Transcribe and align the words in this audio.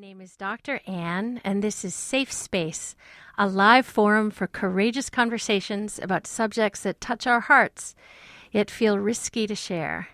name 0.00 0.20
is 0.20 0.36
Dr. 0.36 0.80
Ann, 0.86 1.40
and 1.42 1.60
this 1.60 1.84
is 1.84 1.92
Safe 1.92 2.32
Space, 2.32 2.94
a 3.36 3.48
live 3.48 3.84
forum 3.84 4.30
for 4.30 4.46
courageous 4.46 5.10
conversations 5.10 5.98
about 5.98 6.24
subjects 6.24 6.84
that 6.84 7.00
touch 7.00 7.26
our 7.26 7.40
hearts, 7.40 7.96
yet 8.52 8.70
feel 8.70 8.96
risky 8.96 9.44
to 9.48 9.56
share. 9.56 10.06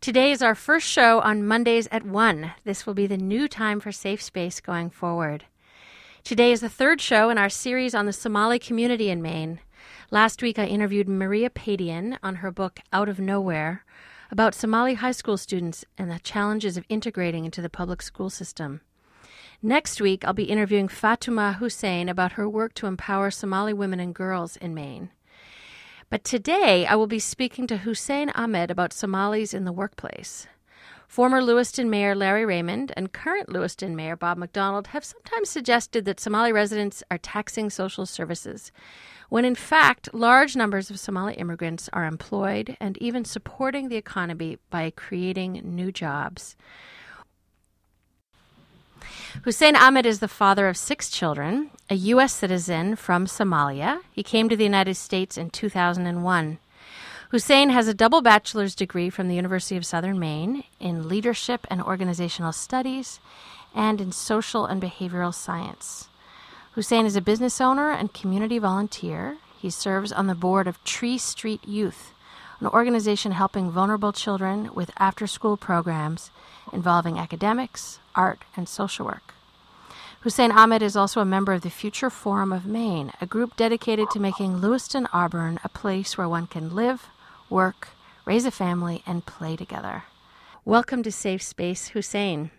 Today 0.00 0.32
is 0.32 0.42
our 0.42 0.56
first 0.56 0.88
show 0.88 1.20
on 1.20 1.46
Mondays 1.46 1.86
at 1.92 2.04
1. 2.04 2.54
This 2.64 2.86
will 2.86 2.94
be 2.94 3.06
the 3.06 3.16
new 3.16 3.46
time 3.46 3.78
for 3.78 3.92
Safe 3.92 4.20
Space 4.20 4.58
going 4.60 4.90
forward. 4.90 5.44
Today 6.24 6.50
is 6.50 6.60
the 6.60 6.68
third 6.68 7.00
show 7.00 7.30
in 7.30 7.38
our 7.38 7.48
series 7.50 7.94
on 7.94 8.06
the 8.06 8.12
Somali 8.12 8.58
community 8.58 9.10
in 9.10 9.22
Maine. 9.22 9.60
Last 10.10 10.42
week, 10.42 10.58
I 10.58 10.66
interviewed 10.66 11.08
Maria 11.08 11.50
Padian 11.50 12.18
on 12.20 12.36
her 12.36 12.50
book 12.50 12.80
Out 12.92 13.08
of 13.08 13.20
Nowhere 13.20 13.84
about 14.32 14.56
Somali 14.56 14.94
high 14.94 15.12
school 15.12 15.36
students 15.36 15.84
and 15.96 16.10
the 16.10 16.18
challenges 16.18 16.76
of 16.76 16.84
integrating 16.88 17.44
into 17.44 17.62
the 17.62 17.70
public 17.70 18.02
school 18.02 18.28
system. 18.28 18.80
Next 19.66 19.98
week, 19.98 20.26
I'll 20.26 20.34
be 20.34 20.44
interviewing 20.44 20.88
Fatuma 20.88 21.54
Hussein 21.54 22.10
about 22.10 22.32
her 22.32 22.46
work 22.46 22.74
to 22.74 22.86
empower 22.86 23.30
Somali 23.30 23.72
women 23.72 23.98
and 23.98 24.14
girls 24.14 24.58
in 24.58 24.74
Maine. 24.74 25.08
But 26.10 26.22
today, 26.22 26.84
I 26.84 26.96
will 26.96 27.06
be 27.06 27.18
speaking 27.18 27.66
to 27.68 27.78
Hussein 27.78 28.28
Ahmed 28.34 28.70
about 28.70 28.92
Somalis 28.92 29.54
in 29.54 29.64
the 29.64 29.72
workplace. 29.72 30.46
Former 31.08 31.42
Lewiston 31.42 31.88
Mayor 31.88 32.14
Larry 32.14 32.44
Raymond 32.44 32.92
and 32.94 33.14
current 33.14 33.48
Lewiston 33.48 33.96
Mayor 33.96 34.16
Bob 34.16 34.36
McDonald 34.36 34.88
have 34.88 35.02
sometimes 35.02 35.48
suggested 35.48 36.04
that 36.04 36.20
Somali 36.20 36.52
residents 36.52 37.02
are 37.10 37.16
taxing 37.16 37.70
social 37.70 38.04
services, 38.04 38.70
when 39.30 39.46
in 39.46 39.54
fact, 39.54 40.12
large 40.12 40.54
numbers 40.54 40.90
of 40.90 41.00
Somali 41.00 41.36
immigrants 41.36 41.88
are 41.94 42.04
employed 42.04 42.76
and 42.80 42.98
even 42.98 43.24
supporting 43.24 43.88
the 43.88 43.96
economy 43.96 44.58
by 44.68 44.90
creating 44.90 45.62
new 45.64 45.90
jobs. 45.90 46.54
Hussein 49.42 49.76
Ahmed 49.76 50.06
is 50.06 50.20
the 50.20 50.28
father 50.28 50.68
of 50.68 50.76
six 50.76 51.10
children, 51.10 51.70
a 51.90 51.94
U.S. 51.96 52.32
citizen 52.32 52.96
from 52.96 53.26
Somalia. 53.26 54.00
He 54.12 54.22
came 54.22 54.48
to 54.48 54.56
the 54.56 54.64
United 54.64 54.94
States 54.94 55.36
in 55.36 55.50
2001. 55.50 56.58
Hussein 57.30 57.68
has 57.68 57.86
a 57.86 57.94
double 57.94 58.22
bachelor's 58.22 58.74
degree 58.74 59.10
from 59.10 59.28
the 59.28 59.34
University 59.34 59.76
of 59.76 59.84
Southern 59.84 60.18
Maine 60.18 60.64
in 60.80 61.08
leadership 61.08 61.66
and 61.68 61.82
organizational 61.82 62.52
studies 62.52 63.20
and 63.74 64.00
in 64.00 64.12
social 64.12 64.64
and 64.64 64.80
behavioral 64.80 65.34
science. 65.34 66.08
Hussein 66.72 67.04
is 67.04 67.16
a 67.16 67.20
business 67.20 67.60
owner 67.60 67.90
and 67.90 68.14
community 68.14 68.58
volunteer. 68.58 69.36
He 69.60 69.68
serves 69.68 70.12
on 70.12 70.26
the 70.26 70.34
board 70.34 70.66
of 70.66 70.82
Tree 70.84 71.18
Street 71.18 71.66
Youth, 71.66 72.12
an 72.60 72.68
organization 72.68 73.32
helping 73.32 73.70
vulnerable 73.70 74.12
children 74.12 74.72
with 74.74 74.90
after 74.96 75.26
school 75.26 75.56
programs 75.56 76.30
involving 76.72 77.18
academics, 77.18 77.98
art, 78.14 78.40
and 78.56 78.68
social 78.68 79.04
work. 79.04 79.33
Hussein 80.24 80.52
Ahmed 80.52 80.80
is 80.80 80.96
also 80.96 81.20
a 81.20 81.26
member 81.26 81.52
of 81.52 81.60
the 81.60 81.68
Future 81.68 82.08
Forum 82.08 82.50
of 82.50 82.64
Maine, 82.64 83.12
a 83.20 83.26
group 83.26 83.56
dedicated 83.56 84.08
to 84.08 84.18
making 84.18 84.56
Lewiston 84.56 85.06
Auburn 85.12 85.60
a 85.62 85.68
place 85.68 86.16
where 86.16 86.26
one 86.26 86.46
can 86.46 86.74
live, 86.74 87.08
work, 87.50 87.88
raise 88.24 88.46
a 88.46 88.50
family, 88.50 89.02
and 89.06 89.26
play 89.26 89.54
together. 89.54 90.04
Welcome 90.64 91.02
to 91.02 91.12
Safe 91.12 91.42
Space, 91.42 91.88
Hussein. 91.88 92.50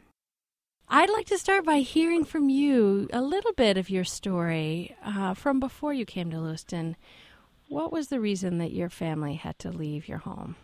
I'd 0.90 1.10
like 1.10 1.26
to 1.26 1.40
start 1.40 1.66
by 1.66 1.78
hearing 1.78 2.24
from 2.24 2.50
you 2.50 3.10
a 3.12 3.24
little 3.24 3.54
bit 3.54 3.78
of 3.78 3.90
your 3.90 4.04
story 4.04 4.96
uh, 5.04 5.34
from 5.34 5.60
before 5.60 5.92
you 5.92 6.06
came 6.06 6.30
to 6.30 6.40
Lewiston. 6.40 6.96
What 7.68 7.92
was 7.92 8.10
the 8.10 8.20
reason 8.20 8.60
that 8.60 8.74
your 8.74 8.90
family 8.90 9.34
had 9.34 9.58
to 9.58 9.72
leave 9.72 10.08
your 10.08 10.20
home? 10.20 10.56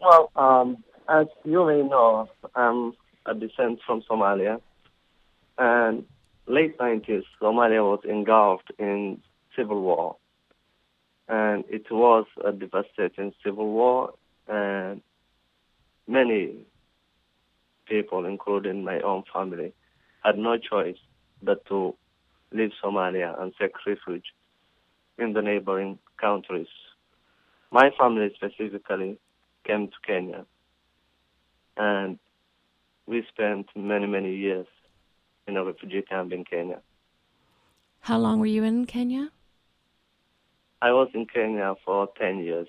Well, 0.00 0.32
um, 0.34 0.82
as 1.08 1.28
you 1.44 1.64
may 1.64 1.88
know, 1.88 2.28
I'm 2.56 2.94
a 3.26 3.34
descent 3.34 3.78
from 3.86 4.02
Somalia, 4.10 4.60
and 5.60 6.04
late 6.46 6.76
90s, 6.78 7.22
Somalia 7.40 7.88
was 7.88 8.00
engulfed 8.04 8.72
in 8.78 9.20
civil 9.54 9.80
war 9.80 10.16
and 11.30 11.64
it 11.68 11.90
was 11.92 12.26
a 12.44 12.50
devastating 12.50 13.32
civil 13.44 13.70
war, 13.70 14.14
and 14.48 15.00
many 16.08 16.66
people, 17.86 18.26
including 18.26 18.82
my 18.82 19.00
own 19.00 19.22
family, 19.32 19.72
had 20.24 20.36
no 20.36 20.58
choice 20.58 20.98
but 21.40 21.64
to 21.66 21.94
leave 22.52 22.72
Somalia 22.82 23.40
and 23.40 23.52
seek 23.60 23.70
refuge 23.86 24.34
in 25.18 25.32
the 25.32 25.40
neighboring 25.40 26.00
countries. 26.20 26.66
My 27.70 27.90
family 27.96 28.32
specifically 28.34 29.16
came 29.64 29.86
to 29.86 29.96
Kenya, 30.04 30.44
and 31.76 32.18
we 33.06 33.24
spent 33.28 33.68
many, 33.76 34.08
many 34.08 34.34
years 34.34 34.66
in 35.50 35.56
a 35.56 35.64
refugee 35.64 36.02
camp 36.02 36.32
in 36.32 36.44
Kenya. 36.44 36.80
How 38.00 38.18
long 38.18 38.40
were 38.40 38.46
you 38.46 38.64
in 38.64 38.86
Kenya? 38.86 39.30
I 40.80 40.92
was 40.92 41.08
in 41.12 41.26
Kenya 41.26 41.74
for 41.84 42.08
10 42.18 42.38
years. 42.38 42.68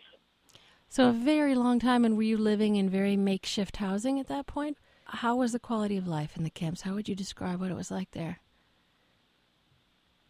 So, 0.89 1.07
a 1.07 1.13
very 1.13 1.55
long 1.55 1.79
time, 1.79 2.03
and 2.03 2.17
were 2.17 2.29
you 2.33 2.37
living 2.37 2.75
in 2.75 2.89
very 2.89 3.15
makeshift 3.15 3.77
housing 3.77 4.19
at 4.19 4.27
that 4.27 4.45
point? 4.45 4.77
How 5.05 5.37
was 5.37 5.53
the 5.53 5.59
quality 5.59 5.95
of 5.95 6.05
life 6.05 6.35
in 6.35 6.43
the 6.43 6.49
camps? 6.49 6.81
How 6.81 6.93
would 6.95 7.07
you 7.07 7.15
describe 7.15 7.61
what 7.61 7.71
it 7.71 7.77
was 7.77 7.91
like 7.91 8.11
there? 8.11 8.39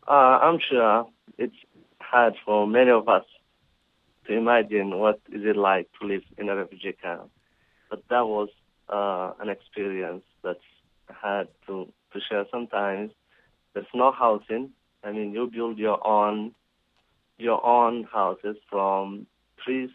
Uh, 0.07 0.38
I'm 0.45 0.59
sure 0.69 1.07
it's 1.39 1.56
hard 2.00 2.35
for 2.45 2.68
many 2.68 2.91
of 2.91 3.09
us 3.09 3.25
to 4.28 4.38
imagine 4.38 5.00
what 5.00 5.19
is 5.31 5.44
it 5.44 5.56
like 5.56 5.88
to 6.00 6.07
live 6.07 6.22
in 6.38 6.50
a 6.50 6.56
refugee 6.56 6.95
camp. 7.01 7.31
But 7.89 8.03
that 8.09 8.28
was 8.28 8.50
uh, 8.89 9.31
an 9.39 9.50
experience 9.50 10.23
that's 10.44 10.59
hard 11.09 11.47
to, 11.68 11.91
share 12.20 12.46
sometimes. 12.52 13.12
There's 13.74 13.86
no 13.94 14.12
housing. 14.12 14.72
I 15.04 15.12
mean, 15.12 15.32
you 15.34 15.50
build 15.52 15.78
your 15.78 16.06
own 16.06 16.54
your 17.38 17.66
own 17.66 18.04
houses 18.04 18.58
from 18.70 19.26
trees. 19.64 19.90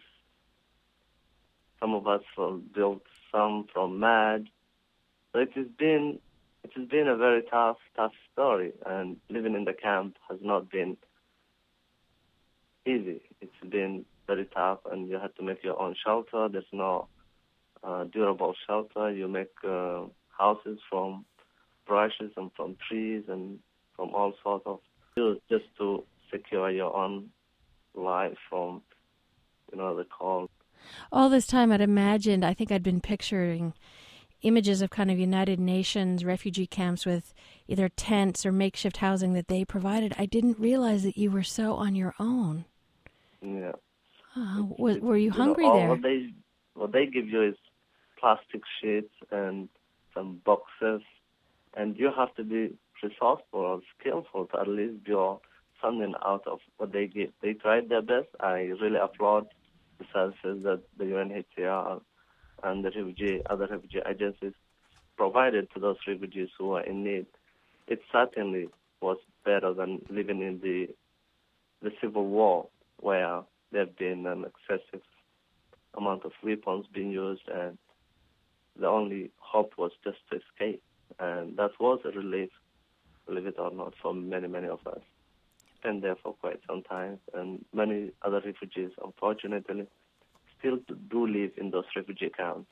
Some 1.79 1.93
of 1.93 2.07
us 2.07 2.23
built 2.73 3.03
some 3.31 3.67
from 3.71 3.99
mud. 3.99 4.49
So 5.31 5.39
it 5.39 5.51
has 5.55 5.67
been 5.77 6.19
it 6.63 6.71
has 6.75 6.87
been 6.87 7.07
a 7.07 7.15
very 7.15 7.43
tough, 7.43 7.77
tough 7.95 8.11
story, 8.33 8.73
and 8.85 9.17
living 9.29 9.55
in 9.55 9.65
the 9.65 9.73
camp 9.73 10.17
has 10.29 10.39
not 10.41 10.69
been 10.69 10.97
easy. 12.85 13.21
It's 13.41 13.69
been 13.69 14.05
very 14.25 14.45
tough, 14.45 14.79
and 14.91 15.07
you 15.07 15.17
have 15.19 15.33
to 15.35 15.43
make 15.43 15.63
your 15.63 15.79
own 15.81 15.95
shelter. 16.03 16.49
There's 16.51 16.65
no 16.73 17.07
uh, 17.83 18.05
durable 18.05 18.53
shelter. 18.65 19.11
You 19.11 19.27
make 19.27 19.51
uh, 19.63 20.03
houses 20.37 20.79
from 20.89 21.25
brushes 21.87 22.31
and 22.35 22.51
from 22.55 22.75
trees 22.87 23.23
and 23.27 23.59
from 23.95 24.09
all 24.13 24.33
sorts 24.43 24.65
of 24.65 24.79
just 25.49 25.65
to 25.77 26.03
secure 26.31 26.69
your 26.69 26.95
own 26.95 27.29
life 27.95 28.37
from, 28.49 28.81
you 29.71 29.77
know, 29.77 29.95
the 29.95 30.05
cold. 30.05 30.49
All 31.11 31.29
this 31.29 31.47
time, 31.47 31.71
I'd 31.71 31.81
imagined, 31.81 32.45
I 32.45 32.53
think 32.53 32.71
I'd 32.71 32.83
been 32.83 33.01
picturing 33.01 33.73
images 34.43 34.83
of 34.83 34.91
kind 34.91 35.09
of 35.09 35.17
United 35.17 35.59
Nations 35.59 36.23
refugee 36.23 36.67
camps 36.67 37.05
with 37.05 37.33
either 37.67 37.89
tents 37.89 38.45
or 38.45 38.51
makeshift 38.51 38.97
housing 38.97 39.33
that 39.33 39.47
they 39.47 39.65
provided. 39.65 40.13
I 40.17 40.27
didn't 40.27 40.59
realize 40.59 41.01
that 41.03 41.17
you 41.17 41.31
were 41.31 41.43
so 41.43 41.73
on 41.73 41.95
your 41.95 42.13
own. 42.19 42.65
Yeah. 43.41 43.71
Uh, 44.35 44.59
oh, 44.59 44.75
was, 44.77 44.99
were 44.99 45.17
you, 45.17 45.25
you 45.25 45.31
hungry 45.31 45.65
know, 45.67 45.75
there? 45.75 45.89
What 45.89 46.01
they, 46.03 46.29
what 46.75 46.91
they 46.91 47.07
give 47.07 47.27
you 47.27 47.41
is 47.41 47.55
plastic 48.19 48.61
sheets 48.79 49.13
and 49.31 49.69
some 50.13 50.39
boxes, 50.45 51.01
and 51.75 51.97
you 51.97 52.11
have 52.15 52.33
to 52.35 52.43
be 52.43 52.77
resourceful 53.03 53.59
or 53.59 53.81
skillful 53.99 54.45
to 54.47 54.59
at 54.59 54.67
least 54.67 55.03
build 55.03 55.41
something 55.81 56.13
out 56.25 56.43
of 56.47 56.59
what 56.77 56.91
they 56.91 57.07
give. 57.07 57.29
They 57.41 57.53
tried 57.53 57.89
their 57.89 58.01
best. 58.01 58.27
I 58.39 58.71
really 58.81 58.99
applaud 59.01 59.47
the 59.99 60.05
services 60.13 60.63
that 60.63 60.81
the 60.97 61.05
UNHCR 61.05 62.01
and 62.63 62.83
the 62.83 62.89
refugee, 62.89 63.41
other 63.49 63.67
refugee 63.67 64.01
agencies 64.09 64.53
provided 65.15 65.67
to 65.73 65.79
those 65.79 65.97
refugees 66.07 66.49
who 66.57 66.73
are 66.73 66.83
in 66.83 67.03
need. 67.03 67.25
It 67.87 68.01
certainly 68.11 68.67
was 69.01 69.17
better 69.45 69.73
than 69.73 70.01
living 70.09 70.41
in 70.41 70.59
the 70.61 70.89
the 71.81 71.91
civil 72.01 72.25
war, 72.25 72.67
where 72.99 73.43
there 73.71 73.85
have 73.85 73.95
been 73.97 74.25
an 74.25 74.45
excessive 74.45 75.03
amount 75.95 76.25
of 76.25 76.31
weapons 76.43 76.85
being 76.91 77.11
used, 77.11 77.47
and 77.53 77.77
the 78.79 78.87
only 78.87 79.29
hope 79.37 79.73
was 79.77 79.91
just 80.03 80.17
to 80.31 80.37
escape. 80.37 80.81
And 81.19 81.57
that 81.57 81.71
was 81.79 81.99
a 82.05 82.09
relief, 82.09 82.49
believe 83.25 83.47
it 83.47 83.55
or 83.57 83.71
not, 83.71 83.93
for 84.01 84.13
many, 84.13 84.47
many 84.47 84.67
of 84.67 84.85
us 84.87 85.01
spent 85.79 86.01
there 86.01 86.15
for 86.15 86.33
quite 86.33 86.59
some 86.67 86.83
time, 86.83 87.19
and 87.33 87.63
many 87.73 88.11
other 88.21 88.41
refugees, 88.43 88.91
unfortunately, 89.03 89.87
still 90.57 90.77
do 91.09 91.27
live 91.27 91.51
in 91.57 91.71
those 91.71 91.85
refugee 91.95 92.29
camps. 92.29 92.69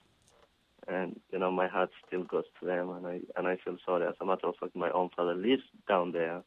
And 0.87 1.19
you 1.31 1.39
know, 1.39 1.51
my 1.51 1.67
heart 1.67 1.89
still 2.05 2.23
goes 2.23 2.43
to 2.59 2.65
them, 2.65 2.89
and 2.91 3.07
I 3.07 3.21
and 3.35 3.47
I 3.47 3.57
feel 3.57 3.77
sorry. 3.85 4.05
As 4.07 4.13
a 4.21 4.25
matter 4.25 4.47
of 4.47 4.55
fact, 4.59 4.75
my 4.75 4.91
own 4.91 5.09
father 5.15 5.33
lives 5.33 5.63
down 5.87 6.11
there 6.11 6.43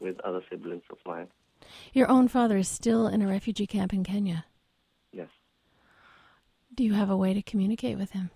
with 0.00 0.20
other 0.20 0.42
siblings 0.50 0.82
of 0.90 0.98
mine. 1.06 1.28
Your 1.92 2.10
own 2.10 2.28
father 2.28 2.58
is 2.58 2.68
still 2.68 3.08
in 3.08 3.22
a 3.22 3.26
refugee 3.26 3.66
camp 3.66 3.92
in 3.94 4.04
Kenya. 4.04 4.44
Yes. 5.12 5.28
Do 6.74 6.84
you 6.84 6.92
have 6.92 7.10
a 7.10 7.16
way 7.16 7.32
to 7.32 7.42
communicate 7.42 7.96
with 7.96 8.10
him? 8.10 8.30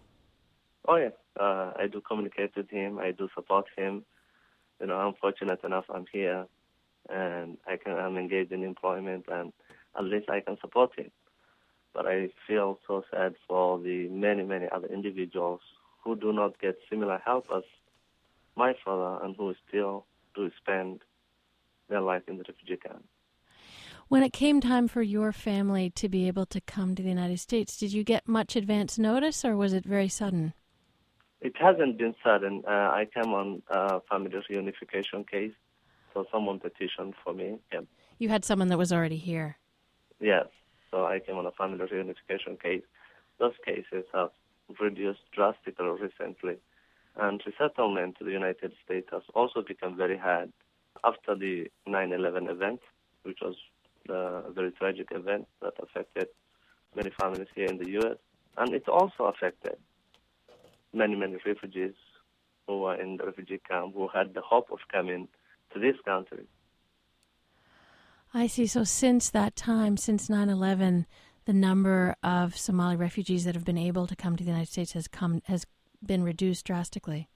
Oh 0.88 0.96
yeah, 0.96 1.10
Uh, 1.38 1.72
I 1.78 1.86
do 1.90 2.00
communicate 2.00 2.56
with 2.56 2.70
him. 2.70 2.98
I 2.98 3.12
do 3.12 3.28
support 3.34 3.66
him. 3.76 4.04
You 4.80 4.86
know, 4.86 4.96
I'm 4.96 5.14
fortunate 5.14 5.62
enough 5.64 5.84
I'm 5.92 6.06
here, 6.12 6.46
and 7.08 7.56
I 7.66 7.76
can 7.76 7.92
I'm 7.92 8.16
engaged 8.16 8.52
in 8.52 8.64
employment, 8.64 9.26
and 9.30 9.52
at 9.98 10.04
least 10.04 10.28
I 10.28 10.40
can 10.40 10.58
support 10.60 10.90
him. 10.98 11.10
But 11.94 12.06
I 12.06 12.30
feel 12.46 12.78
so 12.86 13.04
sad 13.10 13.34
for 13.46 13.78
the 13.78 14.08
many 14.08 14.42
many 14.42 14.66
other 14.70 14.88
individuals 14.88 15.60
who 16.02 16.16
do 16.16 16.32
not 16.32 16.60
get 16.60 16.78
similar 16.90 17.20
help 17.24 17.46
as 17.54 17.62
my 18.56 18.74
father, 18.84 19.24
and 19.24 19.34
who 19.36 19.54
still 19.68 20.04
do 20.34 20.50
spend 20.60 21.00
their 21.88 22.00
life 22.00 22.22
in 22.28 22.36
the 22.36 22.44
refugee 22.48 22.76
camp. 22.76 23.04
When 24.08 24.22
it 24.22 24.32
came 24.32 24.60
time 24.60 24.88
for 24.88 25.00
your 25.00 25.32
family 25.32 25.88
to 25.90 26.08
be 26.08 26.26
able 26.28 26.44
to 26.46 26.60
come 26.60 26.94
to 26.94 27.02
the 27.02 27.08
United 27.08 27.40
States, 27.40 27.78
did 27.78 27.92
you 27.92 28.04
get 28.04 28.28
much 28.28 28.56
advance 28.56 28.98
notice 28.98 29.44
or 29.44 29.56
was 29.56 29.72
it 29.72 29.84
very 29.84 30.08
sudden? 30.08 30.52
It 31.42 31.56
hasn't 31.58 31.98
been 31.98 32.14
sudden. 32.24 32.62
Uh, 32.66 32.70
I 32.70 33.08
came 33.12 33.34
on 33.34 33.62
a 33.68 34.00
family 34.08 34.30
reunification 34.30 35.28
case, 35.28 35.52
so 36.14 36.24
someone 36.30 36.60
petitioned 36.60 37.14
for 37.22 37.34
me. 37.34 37.58
Yeah. 37.72 37.80
You 38.18 38.28
had 38.28 38.44
someone 38.44 38.68
that 38.68 38.78
was 38.78 38.92
already 38.92 39.16
here? 39.16 39.56
Yes. 40.20 40.46
So 40.92 41.04
I 41.04 41.18
came 41.18 41.36
on 41.36 41.46
a 41.46 41.50
family 41.50 41.84
reunification 41.84 42.62
case. 42.62 42.82
Those 43.40 43.54
cases 43.66 44.04
have 44.14 44.30
reduced 44.80 45.22
drastically 45.32 45.88
recently. 45.88 46.58
And 47.16 47.42
resettlement 47.44 48.18
to 48.18 48.24
the 48.24 48.30
United 48.30 48.72
States 48.84 49.08
has 49.10 49.22
also 49.34 49.62
become 49.62 49.96
very 49.96 50.16
hard 50.16 50.52
after 51.02 51.34
the 51.34 51.68
9-11 51.88 52.50
event, 52.50 52.80
which 53.24 53.38
was 53.42 53.56
a 54.08 54.52
very 54.52 54.70
tragic 54.70 55.08
event 55.10 55.48
that 55.60 55.74
affected 55.82 56.28
many 56.94 57.10
families 57.20 57.48
here 57.54 57.66
in 57.66 57.78
the 57.78 57.90
U.S. 58.00 58.16
And 58.56 58.74
it 58.74 58.88
also 58.88 59.24
affected 59.24 59.76
many, 60.92 61.14
many 61.16 61.36
refugees 61.44 61.94
who 62.66 62.80
were 62.80 63.00
in 63.00 63.16
the 63.16 63.24
refugee 63.24 63.60
camp 63.68 63.94
who 63.94 64.08
had 64.08 64.34
the 64.34 64.40
hope 64.40 64.70
of 64.70 64.78
coming 64.90 65.28
to 65.72 65.78
this 65.78 65.96
country. 66.04 66.46
I 68.34 68.46
see. 68.46 68.66
So 68.66 68.84
since 68.84 69.30
that 69.30 69.56
time, 69.56 69.96
since 69.96 70.30
9 70.30 70.48
11, 70.48 71.06
the 71.44 71.52
number 71.52 72.16
of 72.22 72.56
Somali 72.56 72.96
refugees 72.96 73.44
that 73.44 73.54
have 73.54 73.64
been 73.64 73.78
able 73.78 74.06
to 74.06 74.16
come 74.16 74.36
to 74.36 74.44
the 74.44 74.50
United 74.50 74.70
States 74.70 74.92
has 74.92 75.08
come 75.08 75.42
has 75.46 75.66
been 76.04 76.22
reduced 76.22 76.64
drastically. 76.64 77.28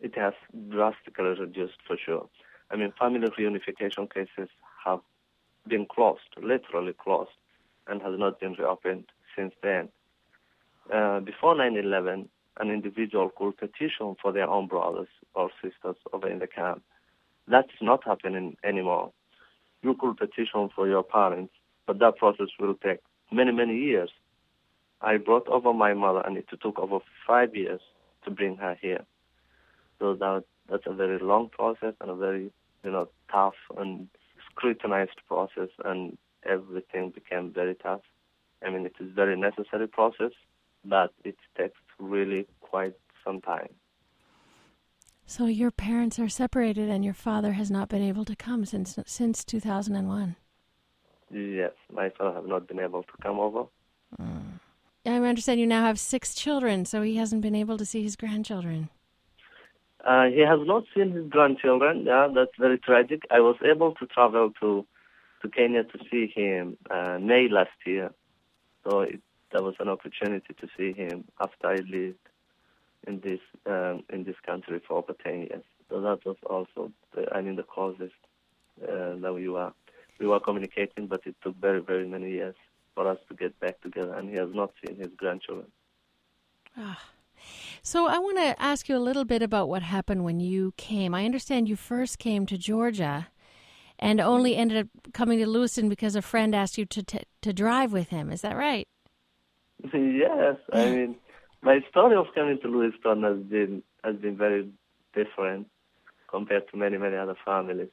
It 0.00 0.16
has 0.16 0.34
drastically 0.68 1.38
reduced 1.38 1.78
for 1.86 1.96
sure. 2.04 2.28
I 2.70 2.76
mean, 2.76 2.92
family 2.98 3.28
reunification 3.38 4.12
cases 4.12 4.48
have 4.84 5.00
been 5.68 5.86
closed, 5.86 6.20
literally 6.40 6.92
closed, 6.92 7.30
and 7.86 8.02
has 8.02 8.18
not 8.18 8.40
been 8.40 8.54
reopened 8.54 9.06
since 9.36 9.54
then. 9.62 9.88
Uh, 10.92 11.20
before 11.20 11.54
9/11, 11.54 12.28
an 12.58 12.70
individual 12.70 13.30
could 13.36 13.56
petition 13.56 14.16
for 14.20 14.32
their 14.32 14.48
own 14.48 14.66
brothers 14.66 15.08
or 15.34 15.50
sisters 15.62 15.96
over 16.12 16.28
in 16.28 16.38
the 16.38 16.46
camp. 16.46 16.82
That's 17.48 17.68
not 17.80 18.04
happening 18.04 18.56
anymore. 18.64 19.12
You 19.82 19.94
could 19.94 20.16
petition 20.16 20.68
for 20.74 20.88
your 20.88 21.02
parents, 21.02 21.52
but 21.86 21.98
that 22.00 22.16
process 22.16 22.48
will 22.58 22.74
take 22.74 23.00
many, 23.30 23.52
many 23.52 23.76
years. 23.76 24.10
I 25.00 25.18
brought 25.18 25.46
over 25.48 25.72
my 25.72 25.94
mother, 25.94 26.20
and 26.20 26.36
it 26.36 26.46
took 26.60 26.78
over 26.78 26.98
five 27.26 27.54
years 27.54 27.80
to 28.24 28.30
bring 28.30 28.56
her 28.56 28.76
here. 28.80 29.04
So 29.98 30.14
that 30.14 30.44
that's 30.68 30.86
a 30.86 30.92
very 30.92 31.18
long 31.18 31.48
process 31.48 31.94
and 32.00 32.10
a 32.10 32.14
very, 32.14 32.50
you 32.82 32.90
know, 32.90 33.08
tough 33.30 33.54
and 33.78 34.08
scrutinized 34.50 35.20
process, 35.28 35.68
and 35.84 36.16
everything 36.44 37.10
became 37.10 37.52
very 37.52 37.74
tough. 37.74 38.00
I 38.66 38.70
mean, 38.70 38.86
it 38.86 38.94
is 38.98 39.10
a 39.10 39.14
very 39.14 39.38
necessary 39.38 39.86
process, 39.86 40.32
but 40.88 41.12
it 41.24 41.36
takes 41.56 41.78
really 41.98 42.46
quite 42.60 42.94
some 43.24 43.40
time. 43.40 43.68
So 45.26 45.46
your 45.46 45.72
parents 45.72 46.18
are 46.18 46.28
separated, 46.28 46.88
and 46.88 47.04
your 47.04 47.14
father 47.14 47.52
has 47.52 47.70
not 47.70 47.88
been 47.88 48.02
able 48.02 48.24
to 48.24 48.36
come 48.36 48.64
since 48.64 48.98
since 49.06 49.44
2001. 49.44 50.36
Yes, 51.30 51.72
my 51.92 52.10
father 52.10 52.34
have 52.34 52.46
not 52.46 52.68
been 52.68 52.78
able 52.78 53.02
to 53.02 53.12
come 53.20 53.40
over. 53.40 53.64
Mm. 54.20 54.60
I 55.04 55.10
understand 55.10 55.60
you 55.60 55.66
now 55.66 55.82
have 55.82 55.98
six 55.98 56.34
children, 56.34 56.84
so 56.84 57.02
he 57.02 57.16
hasn't 57.16 57.42
been 57.42 57.54
able 57.54 57.76
to 57.78 57.84
see 57.84 58.02
his 58.02 58.16
grandchildren. 58.16 58.88
Uh, 60.04 60.26
he 60.26 60.40
has 60.40 60.60
not 60.64 60.84
seen 60.94 61.10
his 61.10 61.28
grandchildren. 61.28 62.04
Yeah, 62.06 62.28
that's 62.32 62.56
very 62.58 62.78
tragic. 62.78 63.22
I 63.30 63.40
was 63.40 63.56
able 63.64 63.94
to 63.94 64.06
travel 64.06 64.52
to 64.60 64.86
to 65.42 65.48
Kenya 65.48 65.84
to 65.84 65.98
see 66.10 66.32
him 66.34 66.76
uh, 66.90 67.18
May 67.20 67.48
last 67.48 67.76
year, 67.84 68.12
so 68.84 69.00
it, 69.00 69.20
that 69.56 69.64
was 69.64 69.74
an 69.80 69.88
opportunity 69.88 70.52
to 70.60 70.68
see 70.76 70.92
him 70.92 71.24
after 71.40 71.66
I 71.68 71.76
lived 71.76 72.18
in 73.06 73.20
this 73.20 73.40
um, 73.64 74.02
in 74.10 74.24
this 74.24 74.36
country 74.44 74.82
for 74.86 74.98
over 74.98 75.14
ten 75.24 75.38
years. 75.40 75.64
So 75.88 76.02
that 76.02 76.26
was 76.26 76.36
also, 76.44 76.92
the, 77.14 77.22
I 77.34 77.40
mean, 77.40 77.56
the 77.56 77.62
causes 77.62 78.10
uh, 78.82 79.14
that 79.22 79.32
we 79.34 79.48
were 79.48 79.72
we 80.18 80.26
were 80.26 80.40
communicating, 80.40 81.06
but 81.06 81.22
it 81.24 81.36
took 81.42 81.56
very 81.56 81.80
very 81.80 82.06
many 82.06 82.32
years 82.32 82.54
for 82.94 83.08
us 83.08 83.18
to 83.28 83.34
get 83.34 83.58
back 83.58 83.80
together, 83.80 84.12
and 84.12 84.28
he 84.28 84.36
has 84.36 84.50
not 84.52 84.72
seen 84.84 84.96
his 84.98 85.08
grandchildren. 85.16 85.68
Ah. 86.76 87.02
So 87.82 88.08
I 88.08 88.18
want 88.18 88.36
to 88.38 88.60
ask 88.60 88.90
you 88.90 88.96
a 88.96 89.06
little 89.08 89.24
bit 89.24 89.40
about 89.40 89.70
what 89.70 89.82
happened 89.82 90.22
when 90.24 90.38
you 90.40 90.74
came. 90.76 91.14
I 91.14 91.24
understand 91.24 91.66
you 91.66 91.76
first 91.76 92.18
came 92.18 92.44
to 92.46 92.58
Georgia 92.58 93.28
and 93.98 94.20
only 94.20 94.56
ended 94.56 94.78
up 94.78 95.12
coming 95.14 95.38
to 95.38 95.46
Lewiston 95.46 95.88
because 95.88 96.14
a 96.14 96.20
friend 96.22 96.54
asked 96.54 96.76
you 96.76 96.84
to 96.84 97.02
t- 97.02 97.20
to 97.40 97.52
drive 97.54 97.90
with 97.94 98.08
him. 98.08 98.30
Is 98.30 98.42
that 98.42 98.56
right? 98.56 98.86
yes, 99.94 100.56
I 100.72 100.90
mean 100.90 101.16
my 101.62 101.80
story 101.90 102.16
of 102.16 102.26
coming 102.34 102.58
to 102.62 102.68
Lewiston 102.68 103.22
has 103.22 103.38
been 103.38 103.82
has 104.04 104.16
been 104.16 104.36
very 104.36 104.68
different 105.14 105.68
compared 106.28 106.68
to 106.70 106.76
many 106.76 106.98
many 106.98 107.16
other 107.16 107.36
families, 107.44 107.88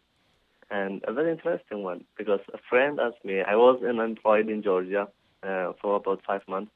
and 0.69 1.01
a 1.07 1.13
very 1.13 1.31
interesting 1.31 1.83
one 1.83 2.05
because 2.17 2.39
a 2.53 2.59
friend 2.69 2.99
asked 2.99 3.23
me. 3.23 3.41
I 3.41 3.55
was 3.55 3.81
unemployed 3.87 4.49
in 4.49 4.63
Georgia 4.63 5.07
uh, 5.43 5.73
for 5.81 5.95
about 5.95 6.21
five 6.25 6.41
months, 6.47 6.71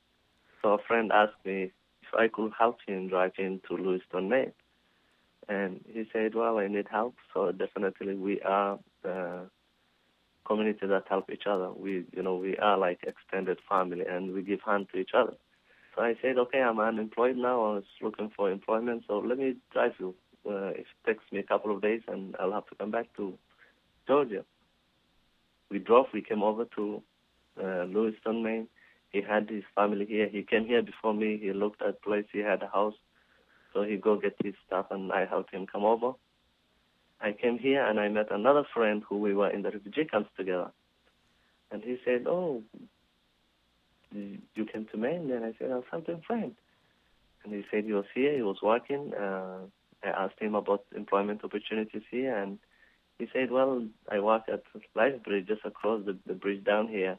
so 0.61 0.73
a 0.73 0.83
friend 0.87 1.11
asked 1.11 1.43
me 1.45 1.71
if 2.01 2.13
I 2.17 2.27
could 2.27 2.51
help 2.57 2.77
him 2.87 3.09
drive 3.09 3.35
him 3.35 3.61
to 3.67 3.75
Lewiston, 3.75 4.29
Maine. 4.29 4.53
And 5.49 5.79
he 5.87 6.03
said, 6.11 6.35
well, 6.35 6.57
I 6.57 6.67
need 6.67 6.87
help, 6.91 7.15
so 7.33 7.53
definitely 7.53 8.15
we 8.15 8.41
are 8.41 8.79
the 9.01 9.49
community 10.47 10.87
that 10.87 11.03
help 11.09 11.29
each 11.29 11.43
other. 11.45 11.71
We, 11.71 12.05
you 12.15 12.23
know, 12.23 12.35
we 12.35 12.57
are 12.57 12.77
like 12.77 12.99
extended 13.03 13.59
family, 13.69 14.05
and 14.09 14.33
we 14.33 14.41
give 14.41 14.59
hand 14.65 14.87
to 14.93 14.99
each 14.99 15.11
other. 15.13 15.33
So 15.95 16.03
I 16.03 16.15
said, 16.21 16.37
okay, 16.37 16.61
I'm 16.61 16.79
unemployed 16.79 17.37
now. 17.37 17.63
I 17.65 17.73
was 17.75 17.83
looking 18.01 18.31
for 18.35 18.49
employment, 18.49 19.03
so 19.07 19.19
let 19.19 19.37
me 19.37 19.55
drive 19.73 19.93
you. 19.99 20.15
Uh, 20.47 20.69
it 20.69 20.85
takes 21.05 21.23
me 21.31 21.39
a 21.39 21.43
couple 21.43 21.75
of 21.75 21.81
days, 21.81 22.01
and 22.07 22.35
I'll 22.39 22.53
have 22.53 22.67
to 22.67 22.75
come 22.75 22.91
back 22.91 23.07
to 23.17 23.37
Georgia. 24.07 24.45
We 25.69 25.79
drove. 25.79 26.05
We 26.13 26.21
came 26.21 26.43
over 26.43 26.65
to 26.75 27.03
uh, 27.61 27.83
Lewiston, 27.85 28.43
Maine, 28.43 28.67
he 29.09 29.21
had 29.21 29.49
his 29.49 29.63
family 29.75 30.05
here. 30.05 30.27
He 30.27 30.43
came 30.43 30.65
here 30.65 30.81
before 30.81 31.13
me. 31.13 31.39
He 31.41 31.51
looked 31.53 31.81
at 31.81 32.01
place. 32.01 32.25
He 32.31 32.39
had 32.39 32.61
a 32.61 32.67
house. 32.67 32.95
So 33.73 33.83
he 33.83 33.97
go 33.97 34.17
get 34.17 34.35
his 34.43 34.53
stuff 34.65 34.87
and 34.91 35.11
I 35.11 35.25
helped 35.25 35.53
him 35.53 35.65
come 35.65 35.85
over. 35.85 36.13
I 37.21 37.31
came 37.31 37.57
here 37.57 37.85
and 37.85 37.99
I 37.99 38.07
met 38.09 38.31
another 38.31 38.63
friend 38.73 39.03
who 39.07 39.17
we 39.17 39.33
were 39.33 39.49
in 39.49 39.61
the 39.61 39.71
refugee 39.71 40.05
camps 40.05 40.29
together. 40.37 40.71
And 41.71 41.83
he 41.83 41.97
said, 42.05 42.25
oh, 42.27 42.63
you 44.13 44.65
came 44.71 44.87
to 44.91 44.97
Maine? 44.97 45.31
And 45.31 45.43
I 45.43 45.53
said, 45.59 45.71
I'm 45.71 45.83
something 45.91 46.21
friend. 46.25 46.55
And 47.43 47.53
he 47.53 47.63
said 47.71 47.85
he 47.85 47.93
was 47.93 48.05
here, 48.13 48.35
he 48.35 48.41
was 48.41 48.57
working. 48.61 49.13
Uh, 49.13 49.59
I 50.03 50.09
asked 50.09 50.39
him 50.39 50.55
about 50.55 50.85
employment 50.95 51.43
opportunities 51.43 52.03
here 52.11 52.37
and 52.37 52.59
he 53.19 53.27
said, 53.33 53.51
well, 53.51 53.83
I 54.11 54.19
work 54.19 54.43
at 54.47 54.63
Life 54.95 55.23
Bridge 55.23 55.47
just 55.47 55.65
across 55.65 56.05
the, 56.05 56.17
the 56.27 56.33
bridge 56.33 56.63
down 56.63 56.87
here 56.87 57.17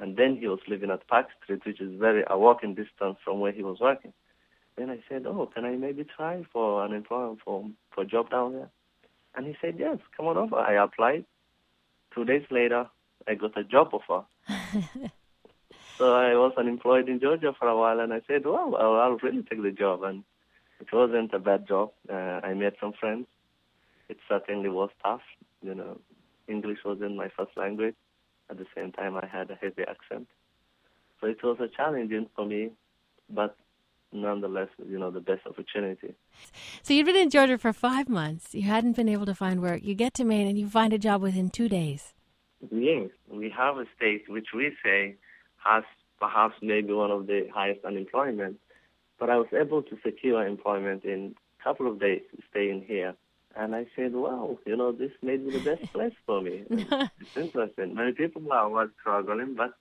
and 0.00 0.16
then 0.16 0.36
he 0.36 0.48
was 0.48 0.60
living 0.66 0.90
at 0.90 1.06
Park 1.08 1.28
Street, 1.42 1.64
which 1.64 1.80
is 1.80 1.98
very 2.00 2.24
a 2.28 2.38
walking 2.38 2.74
distance 2.74 3.18
from 3.24 3.40
where 3.40 3.52
he 3.52 3.62
was 3.62 3.78
working. 3.80 4.12
Then 4.76 4.90
I 4.90 5.00
said, 5.08 5.26
"Oh, 5.26 5.46
can 5.46 5.64
I 5.64 5.76
maybe 5.76 6.04
try 6.04 6.42
for 6.52 6.84
an 6.84 6.92
employment 6.92 7.40
for 7.44 7.68
for 7.94 8.02
a 8.02 8.06
job 8.06 8.30
down 8.30 8.54
there?" 8.54 8.70
And 9.34 9.46
he 9.46 9.56
said, 9.60 9.76
"Yes, 9.78 9.98
come 10.16 10.26
on 10.26 10.36
over." 10.36 10.56
I 10.56 10.82
applied. 10.82 11.24
Two 12.14 12.24
days 12.24 12.44
later, 12.50 12.88
I 13.28 13.34
got 13.34 13.56
a 13.56 13.64
job 13.64 13.90
offer. 13.92 14.26
so 15.98 16.14
I 16.14 16.34
was 16.34 16.52
unemployed 16.56 17.08
in 17.08 17.20
Georgia 17.20 17.54
for 17.58 17.68
a 17.68 17.76
while, 17.76 18.00
and 18.00 18.12
I 18.12 18.20
said, 18.26 18.44
"Well, 18.44 18.76
I'll, 18.76 18.96
I'll 18.96 19.18
really 19.18 19.42
take 19.42 19.62
the 19.62 19.70
job." 19.70 20.02
And 20.02 20.24
it 20.80 20.88
wasn't 20.92 21.32
a 21.34 21.38
bad 21.38 21.68
job. 21.68 21.92
Uh, 22.10 22.40
I 22.42 22.54
made 22.54 22.72
some 22.80 22.92
friends. 22.98 23.26
It 24.08 24.18
certainly 24.28 24.68
was 24.68 24.90
tough. 25.02 25.22
You 25.62 25.74
know, 25.74 26.00
English 26.48 26.78
wasn't 26.84 27.16
my 27.16 27.28
first 27.36 27.56
language. 27.56 27.94
At 28.50 28.58
the 28.58 28.66
same 28.74 28.90
time, 28.90 29.16
I 29.16 29.26
had 29.26 29.50
a 29.50 29.54
heavy 29.54 29.82
accent. 29.82 30.26
So 31.20 31.26
it 31.28 31.42
was 31.44 31.58
a 31.60 31.68
challenging 31.68 32.28
for 32.34 32.44
me, 32.46 32.70
but 33.28 33.54
nonetheless, 34.12 34.68
you 34.88 34.98
know, 34.98 35.10
the 35.10 35.20
best 35.20 35.46
opportunity. 35.46 36.14
So 36.82 36.94
you've 36.94 37.06
been 37.06 37.16
in 37.16 37.30
Georgia 37.30 37.58
for 37.58 37.72
five 37.72 38.08
months. 38.08 38.54
You 38.54 38.62
hadn't 38.62 38.96
been 38.96 39.08
able 39.08 39.26
to 39.26 39.34
find 39.34 39.62
work. 39.62 39.82
You 39.82 39.94
get 39.94 40.14
to 40.14 40.24
Maine 40.24 40.46
and 40.46 40.58
you 40.58 40.68
find 40.68 40.92
a 40.92 40.98
job 40.98 41.22
within 41.22 41.50
two 41.50 41.68
days. 41.68 42.14
Yes, 42.70 43.10
we 43.28 43.50
have 43.56 43.78
a 43.78 43.86
state 43.96 44.28
which 44.28 44.48
we 44.54 44.72
say 44.84 45.16
has 45.64 45.84
perhaps 46.18 46.54
maybe 46.60 46.92
one 46.92 47.10
of 47.10 47.26
the 47.26 47.48
highest 47.54 47.84
unemployment. 47.84 48.58
But 49.18 49.30
I 49.30 49.36
was 49.36 49.48
able 49.52 49.82
to 49.82 49.98
secure 50.04 50.46
employment 50.46 51.04
in 51.04 51.34
a 51.60 51.64
couple 51.64 51.86
of 51.86 52.00
days 52.00 52.22
staying 52.50 52.84
here. 52.86 53.14
And 53.56 53.74
I 53.74 53.86
said, 53.96 54.12
wow, 54.14 54.58
you 54.64 54.76
know, 54.76 54.92
this 54.92 55.10
may 55.22 55.36
be 55.36 55.50
the 55.50 55.64
best 55.64 55.92
place 55.92 56.14
for 56.24 56.40
me. 56.40 56.64
it's 56.70 57.36
interesting. 57.36 57.94
Many 57.94 58.12
people 58.12 58.42
are 58.52 58.90
struggling, 59.00 59.54
but 59.56 59.74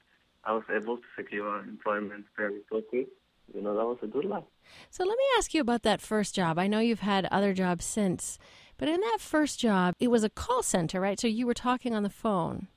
I 0.43 0.53
was 0.53 0.63
able 0.73 0.97
to 0.97 1.03
secure 1.15 1.59
employment 1.59 2.25
very 2.35 2.61
quickly. 2.69 3.07
You 3.53 3.61
know, 3.61 3.75
that 3.75 3.85
was 3.85 3.97
a 4.03 4.07
good 4.07 4.25
luck. 4.25 4.47
So 4.89 5.03
let 5.03 5.17
me 5.17 5.23
ask 5.37 5.53
you 5.53 5.61
about 5.61 5.83
that 5.83 6.01
first 6.01 6.35
job. 6.35 6.59
I 6.59 6.67
know 6.67 6.79
you've 6.79 6.99
had 6.99 7.25
other 7.25 7.53
jobs 7.53 7.85
since, 7.85 8.37
but 8.77 8.87
in 8.87 9.01
that 9.01 9.17
first 9.19 9.59
job, 9.59 9.95
it 9.99 10.09
was 10.09 10.23
a 10.23 10.29
call 10.29 10.63
center, 10.63 11.01
right? 11.01 11.19
So 11.19 11.27
you 11.27 11.45
were 11.45 11.53
talking 11.53 11.93
on 11.93 12.03
the 12.03 12.09
phone. 12.09 12.67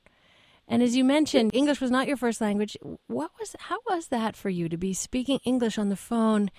And 0.68 0.82
as 0.82 0.96
you 0.96 1.04
mentioned, 1.04 1.50
English 1.54 1.80
was 1.80 1.90
not 1.90 2.06
your 2.06 2.16
first 2.16 2.40
language. 2.40 2.76
What 3.06 3.32
was 3.38 3.54
how 3.58 3.78
was 3.88 4.08
that 4.08 4.36
for 4.36 4.48
you 4.48 4.68
to 4.68 4.76
be 4.76 4.94
speaking 4.94 5.38
English 5.44 5.76
on 5.76 5.88
the 5.88 5.96
phone 5.96 6.50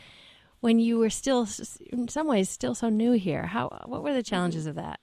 when 0.60 0.80
you 0.80 1.00
were 1.00 1.10
still 1.10 1.48
in 1.92 2.08
some 2.08 2.28
ways 2.28 2.50
still 2.50 2.76
so 2.76 2.90
new 2.90 3.14
here? 3.14 3.48
How 3.48 3.70
what 3.86 4.04
were 4.04 4.14
the 4.14 4.24
challenges 4.24 4.68
of 4.68 4.76
that? 4.76 5.00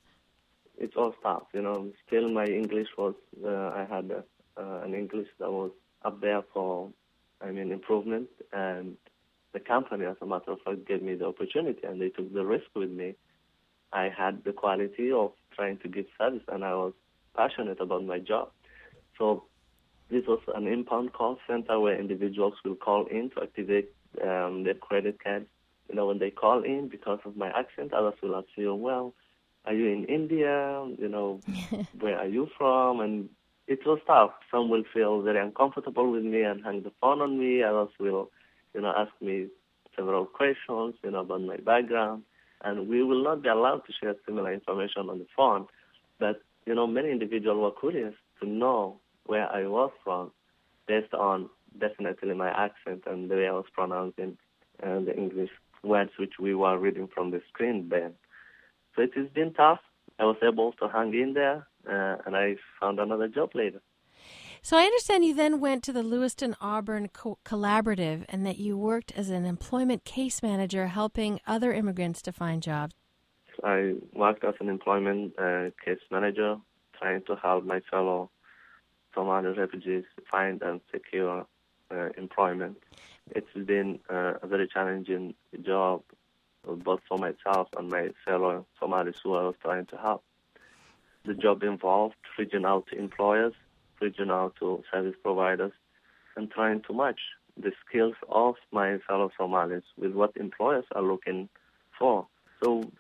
It's 0.79 0.97
all 0.97 1.14
tough, 1.23 1.45
you 1.52 1.62
know. 1.62 1.90
Still 2.07 2.31
my 2.31 2.45
English 2.45 2.88
was 2.97 3.14
uh, 3.45 3.49
I 3.49 3.87
had 3.90 4.12
uh, 4.12 4.81
an 4.85 4.95
English 4.95 5.29
that 5.38 5.50
was 5.50 5.73
up 6.05 6.21
there 6.21 6.43
for 6.52 6.90
I 7.43 7.51
mean 7.51 7.73
improvement 7.73 8.29
and 8.53 8.97
the 9.53 9.61
company 9.61 10.05
as 10.05 10.17
a 10.21 10.27
matter 10.27 10.53
of 10.53 10.61
fact 10.65 10.87
gave 10.87 11.03
me 11.03 11.15
the 11.15 11.27
opportunity 11.27 11.81
and 11.85 12.01
they 12.01 12.09
took 12.11 12.33
the 12.33 12.45
risk 12.45 12.67
with 12.75 12.91
me. 12.91 13.15
I 13.93 14.09
had 14.17 14.45
the 14.45 14.53
quality 14.53 15.11
of 15.11 15.33
trying 15.55 15.79
to 15.79 15.89
give 15.89 16.07
service 16.19 16.43
and 16.49 16.65
I 16.65 16.75
was 16.75 16.93
passionate 17.37 17.81
about 17.81 18.05
my 18.05 18.19
job. 18.19 18.51
So 19.19 19.45
this 20.11 20.25
was 20.27 20.41
an 20.55 20.67
inbound 20.67 21.13
call 21.13 21.39
center 21.47 21.79
where 21.79 21.99
individuals 21.99 22.55
will 22.65 22.77
call 22.77 23.07
in 23.07 23.31
to 23.31 23.43
activate 23.43 23.93
um, 24.23 24.65
their 24.65 24.75
credit 24.75 25.23
cards. 25.23 25.47
You 25.89 25.97
know, 25.97 26.07
when 26.07 26.19
they 26.19 26.31
call 26.31 26.63
in, 26.63 26.89
because 26.89 27.19
of 27.25 27.37
my 27.37 27.49
accent, 27.49 27.93
others 27.93 28.15
will 28.23 28.37
ask 28.37 28.47
you, 28.57 28.75
well, 28.75 29.15
are 29.65 29.75
you 29.75 29.89
in 29.89 30.05
India? 30.05 30.87
You 30.99 31.09
know, 31.09 31.41
where 32.01 32.19
are 32.19 32.27
you 32.27 32.49
from? 32.57 33.01
And 33.01 33.29
it 33.71 33.87
was 33.87 34.00
tough. 34.05 34.33
Some 34.50 34.69
will 34.69 34.83
feel 34.93 35.23
very 35.23 35.39
uncomfortable 35.39 36.11
with 36.11 36.25
me 36.25 36.43
and 36.43 36.62
hang 36.62 36.83
the 36.83 36.91
phone 37.00 37.21
on 37.21 37.39
me. 37.39 37.62
Others 37.62 37.91
will, 38.00 38.29
you 38.75 38.81
know, 38.81 38.93
ask 38.97 39.12
me 39.23 39.47
several 39.95 40.27
questions, 40.27 40.97
you 41.05 41.12
know, 41.12 41.21
about 41.21 41.43
my 41.43 41.57
background. 41.57 42.25
And 42.65 42.89
we 42.89 43.05
will 43.05 43.23
not 43.23 43.43
be 43.43 43.49
allowed 43.49 43.83
to 43.87 43.93
share 43.93 44.17
similar 44.27 44.53
information 44.53 45.09
on 45.09 45.21
the 45.21 45.27
phone. 45.37 45.67
But, 46.19 46.43
you 46.67 46.75
know, 46.75 46.89
many 46.89 47.12
individuals 47.12 47.61
were 47.61 47.81
curious 47.81 48.15
to 48.41 48.49
know 48.49 48.99
where 49.27 49.49
I 49.49 49.69
was 49.69 49.93
from 50.03 50.33
based 50.89 51.15
on 51.15 51.49
definitely 51.79 52.35
my 52.35 52.50
accent 52.50 53.05
and 53.07 53.31
the 53.31 53.37
way 53.37 53.47
I 53.47 53.53
was 53.53 53.67
pronouncing 53.73 54.37
uh, 54.83 54.99
the 54.99 55.15
English 55.17 55.50
words 55.85 56.11
which 56.19 56.35
we 56.41 56.57
were 56.57 56.77
reading 56.77 57.09
from 57.15 57.31
the 57.31 57.41
screen 57.49 57.89
then. 57.89 58.15
So 58.97 59.03
it 59.03 59.12
has 59.15 59.29
been 59.29 59.55
tough. 59.55 59.79
I 60.19 60.25
was 60.25 60.37
able 60.43 60.73
to 60.73 60.89
hang 60.89 61.15
in 61.15 61.35
there 61.35 61.69
uh, 61.89 62.17
and 62.27 62.37
I 62.37 62.57
found 62.81 62.99
another 62.99 63.29
job 63.29 63.51
later. 63.55 63.81
So 64.63 64.77
I 64.77 64.83
understand 64.83 65.25
you 65.25 65.35
then 65.35 65.61
went 65.61 65.83
to 65.85 65.93
the 65.93 66.03
Lewiston 66.03 66.55
Auburn 66.61 67.09
Co- 67.09 67.39
Collaborative 67.45 68.25
and 68.29 68.45
that 68.45 68.59
you 68.59 68.77
worked 68.77 69.13
as 69.13 69.31
an 69.31 69.47
employment 69.47 70.05
case 70.05 70.43
manager 70.43 70.89
helping 70.89 71.41
other 71.47 71.73
immigrants 71.73 72.21
to 72.23 72.33
find 72.33 72.63
jobs. 72.63 72.95
I 73.65 73.95
worked 74.13 74.45
as 74.45 74.55
an 74.61 74.69
employment 74.69 75.33
uh, 75.39 75.71
case 75.83 75.99
manager 76.11 76.57
trying 76.99 77.23
to 77.23 77.37
help 77.37 77.65
my 77.65 77.81
fellow 77.91 78.31
Somali 79.15 79.49
refugees 79.59 80.05
find 80.31 80.63
and 80.63 80.81
secure 80.93 81.47
uh, 81.91 82.09
employment. 82.17 82.77
It's 83.35 83.53
been 83.55 84.01
uh, 84.09 84.35
a 84.43 84.47
very 84.47 84.69
challenging 84.69 85.35
job, 85.63 86.03
both 86.65 87.01
for 87.09 87.19
myself 87.19 87.69
and 87.77 87.89
my 87.89 88.11
fellow 88.25 88.67
Somalis 88.79 89.17
who 89.23 89.35
I 89.35 89.43
was 89.43 89.55
trying 89.63 89.87
to 89.87 89.97
help. 89.97 90.23
The 91.25 91.35
job 91.35 91.62
involved 91.62 92.17
reaching 92.39 92.65
out 92.65 92.87
to 92.89 92.99
employers, 92.99 93.53
reaching 94.00 94.31
out 94.31 94.55
to 94.61 94.83
service 94.93 95.17
providers, 95.23 95.73
and 96.37 96.50
trying 96.50 96.83
to 96.83 96.95
match 96.95 97.21
the 97.57 97.73
skills 97.87 98.15
of 98.29 98.55
my 98.73 98.99
fellow 99.07 99.31
Somalis 99.37 99.85
with 99.99 100.12
what 100.12 100.37
employers 100.37 100.85
are 100.95 101.03
looking 101.03 101.49
for. 101.99 102.27
So 102.62 102.91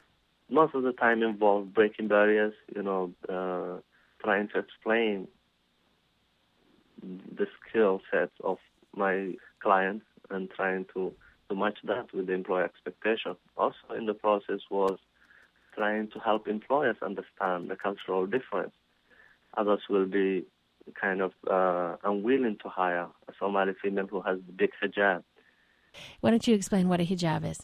most 0.50 0.74
of 0.74 0.82
the 0.82 0.92
time 0.92 1.22
involved 1.22 1.72
breaking 1.72 2.08
barriers, 2.08 2.54
you 2.74 2.82
know, 2.82 3.12
uh, 3.28 3.80
trying 4.22 4.48
to 4.48 4.58
explain 4.58 5.28
the 7.02 7.46
skill 7.60 8.02
sets 8.10 8.32
of 8.44 8.58
my 8.94 9.34
clients 9.60 10.04
and 10.28 10.50
trying 10.50 10.86
to, 10.94 11.12
to 11.48 11.54
match 11.54 11.78
that 11.84 12.12
with 12.12 12.26
the 12.26 12.32
employer 12.32 12.64
expectation. 12.64 13.36
Also 13.56 13.94
in 13.96 14.06
the 14.06 14.14
process 14.14 14.60
was 14.70 14.98
trying 15.80 16.08
to 16.14 16.18
help 16.18 16.46
employers 16.46 16.98
understand 17.10 17.70
the 17.70 17.76
cultural 17.86 18.26
difference. 18.26 18.74
Others 19.56 19.82
will 19.88 20.08
be 20.20 20.44
kind 21.04 21.20
of 21.26 21.32
uh, 21.58 21.96
unwilling 22.04 22.58
to 22.62 22.68
hire 22.68 23.08
a 23.28 23.32
Somali 23.38 23.74
female 23.82 24.06
who 24.06 24.20
has 24.28 24.36
the 24.46 24.52
big 24.52 24.72
hijab. 24.82 25.22
Why 26.20 26.28
don't 26.32 26.46
you 26.46 26.54
explain 26.54 26.84
what 26.90 27.00
a 27.00 27.06
hijab 27.12 27.42
is? 27.52 27.60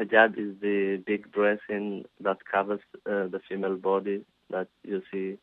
Hijab 0.00 0.30
is 0.44 0.52
the 0.62 1.02
big 1.10 1.30
dressing 1.30 2.06
that 2.26 2.38
covers 2.50 2.80
uh, 3.04 3.26
the 3.34 3.40
female 3.46 3.76
body 3.76 4.24
that 4.48 4.68
you 4.82 5.02
see 5.10 5.36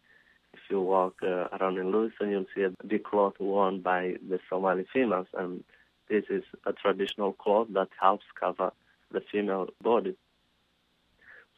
if 0.55 0.61
you 0.71 0.81
walk 0.81 1.15
uh, 1.21 1.47
around 1.55 1.77
in 1.77 1.91
Lewiston, 1.91 2.31
you'll 2.31 2.51
see 2.55 2.63
a 2.63 2.71
big 2.87 3.03
cloth 3.03 3.35
worn 3.39 3.81
by 3.81 4.15
the 4.29 4.39
Somali 4.49 4.85
females, 4.91 5.27
and 5.37 5.63
this 6.09 6.23
is 6.29 6.43
a 6.65 6.73
traditional 6.73 7.33
cloth 7.33 7.67
that 7.73 7.89
helps 8.01 8.25
cover 8.39 8.71
the 9.11 9.21
female 9.31 9.67
body. 9.81 10.15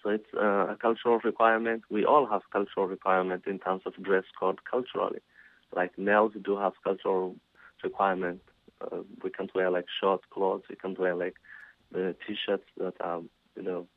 So 0.04 0.10
it's 0.10 0.34
uh, 0.36 0.68
a 0.74 0.78
cultural 0.80 1.20
requirement. 1.24 1.84
We 1.90 2.06
all 2.06 2.28
have 2.28 2.42
cultural 2.52 2.88
requirement 2.88 3.44
in 3.48 3.60
terms 3.60 3.82
of 3.86 3.94
dress 4.02 4.26
code 4.40 4.60
culturally. 4.70 5.20
Like 5.76 5.98
males 5.98 6.34
do 6.44 6.58
have 6.58 6.74
cultural 6.84 7.36
requirement. 7.84 8.42
Uh, 8.80 9.00
we 9.24 9.30
can't 9.30 9.54
wear 9.56 9.70
like 9.70 9.86
short 10.00 10.22
clothes. 10.30 10.64
We 10.70 10.76
can't 10.76 11.00
wear 11.00 11.16
like 11.16 11.36
the 11.92 12.16
t-shirts 12.26 12.66
that 12.78 12.94
are, 13.02 13.22
you 13.56 13.64
know, 13.64 13.88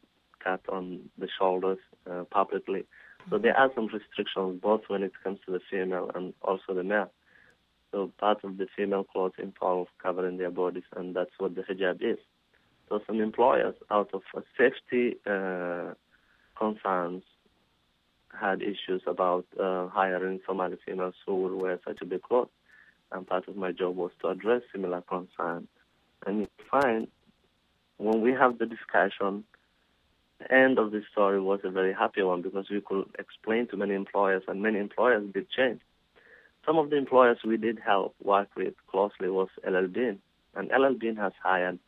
cut 0.42 0.62
on 0.68 1.10
the 1.18 1.28
shoulders 1.38 1.78
uh, 2.10 2.24
publicly. 2.30 2.84
So 3.28 3.38
there 3.38 3.56
are 3.56 3.70
some 3.74 3.88
restrictions 3.88 4.60
both 4.62 4.82
when 4.88 5.02
it 5.02 5.12
comes 5.22 5.38
to 5.46 5.52
the 5.52 5.60
female 5.70 6.10
and 6.14 6.32
also 6.42 6.74
the 6.74 6.82
male. 6.82 7.10
So 7.92 8.10
part 8.18 8.42
of 8.44 8.56
the 8.56 8.66
female 8.74 9.04
clothes 9.04 9.32
involve 9.38 9.88
covering 10.02 10.38
their 10.38 10.50
bodies, 10.50 10.84
and 10.96 11.14
that's 11.14 11.32
what 11.38 11.54
the 11.54 11.62
hijab 11.62 11.96
is. 12.00 12.18
So 12.90 13.00
some 13.06 13.20
employers, 13.20 13.76
out 13.88 14.10
of 14.12 14.22
safety 14.58 15.16
uh, 15.24 15.94
concerns, 16.58 17.22
had 18.38 18.62
issues 18.62 19.02
about 19.06 19.46
uh, 19.58 19.86
hiring 19.88 20.40
Somali 20.44 20.76
females 20.84 21.14
who 21.24 21.36
would 21.42 21.62
wear 21.62 21.78
such 21.86 21.98
a 22.02 22.04
big 22.04 22.22
cloth. 22.22 22.48
And 23.12 23.26
part 23.26 23.46
of 23.46 23.56
my 23.56 23.70
job 23.70 23.96
was 23.96 24.10
to 24.22 24.28
address 24.28 24.62
similar 24.72 25.02
concerns. 25.02 25.68
And 26.26 26.40
you 26.40 26.48
find 26.68 27.06
when 27.98 28.22
we 28.22 28.32
have 28.32 28.58
the 28.58 28.66
discussion, 28.66 29.44
the 30.40 30.52
end 30.52 30.78
of 30.78 30.90
the 30.90 31.02
story 31.12 31.40
was 31.40 31.60
a 31.62 31.70
very 31.70 31.92
happy 31.92 32.22
one 32.22 32.42
because 32.42 32.70
we 32.70 32.80
could 32.80 33.04
explain 33.20 33.68
to 33.68 33.76
many 33.76 33.94
employers, 33.94 34.42
and 34.48 34.62
many 34.62 34.80
employers 34.80 35.22
did 35.32 35.48
change. 35.50 35.80
Some 36.66 36.76
of 36.76 36.90
the 36.90 36.96
employers 36.96 37.38
we 37.46 37.56
did 37.56 37.78
help 37.78 38.16
work 38.22 38.48
with 38.56 38.74
closely 38.90 39.28
was 39.28 39.48
LL 39.64 39.86
Bean, 39.86 40.18
and 40.56 40.70
LL 40.76 40.94
Bean 40.94 41.16
has 41.16 41.32
hired 41.42 41.78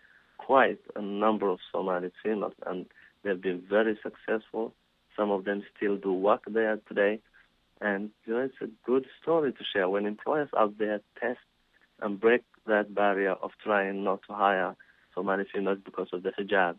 quite 0.46 0.80
a 0.96 1.02
number 1.02 1.48
of 1.48 1.58
Somali 1.70 2.10
females, 2.22 2.54
and 2.66 2.86
they've 3.22 3.40
been 3.40 3.62
very 3.68 3.98
successful. 4.02 4.72
Some 5.16 5.30
of 5.30 5.44
them 5.44 5.62
still 5.76 5.96
do 5.96 6.12
work 6.12 6.42
there 6.46 6.78
today, 6.88 7.20
and 7.80 8.10
you 8.24 8.34
know, 8.34 8.40
it's 8.40 8.54
a 8.60 8.68
good 8.84 9.06
story 9.20 9.52
to 9.52 9.64
share 9.72 9.88
when 9.88 10.06
employers 10.06 10.48
out 10.56 10.78
there 10.78 11.00
test 11.20 11.40
and 12.00 12.20
break 12.20 12.42
that 12.66 12.94
barrier 12.94 13.32
of 13.32 13.50
trying 13.62 14.04
not 14.04 14.20
to 14.28 14.34
hire 14.34 14.74
Somali 15.14 15.44
females 15.52 15.78
because 15.84 16.08
of 16.12 16.22
the 16.22 16.30
hijab 16.30 16.76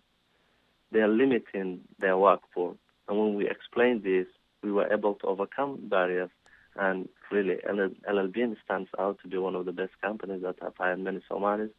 they 0.94 1.00
are 1.00 1.08
limiting 1.08 1.82
their 2.00 2.18
workforce. 2.18 2.78
And 3.08 3.20
when 3.20 3.36
we 3.36 3.50
explained 3.50 4.04
this, 4.04 4.28
we 4.62 4.72
were 4.72 4.92
able 4.94 5.16
to 5.16 5.28
overcome 5.28 5.90
barriers. 5.90 6.30
And 6.76 7.10
really, 7.32 7.58
LL 7.68 8.28
Bean 8.28 8.56
stands 8.64 8.90
out 8.98 9.18
to 9.22 9.28
be 9.28 9.38
one 9.38 9.56
of 9.56 9.66
the 9.66 9.72
best 9.72 9.92
companies 10.02 10.44
that 10.44 10.56
have 10.62 10.74
hired 10.78 11.00
many 11.00 11.22
Somalis, 11.28 11.72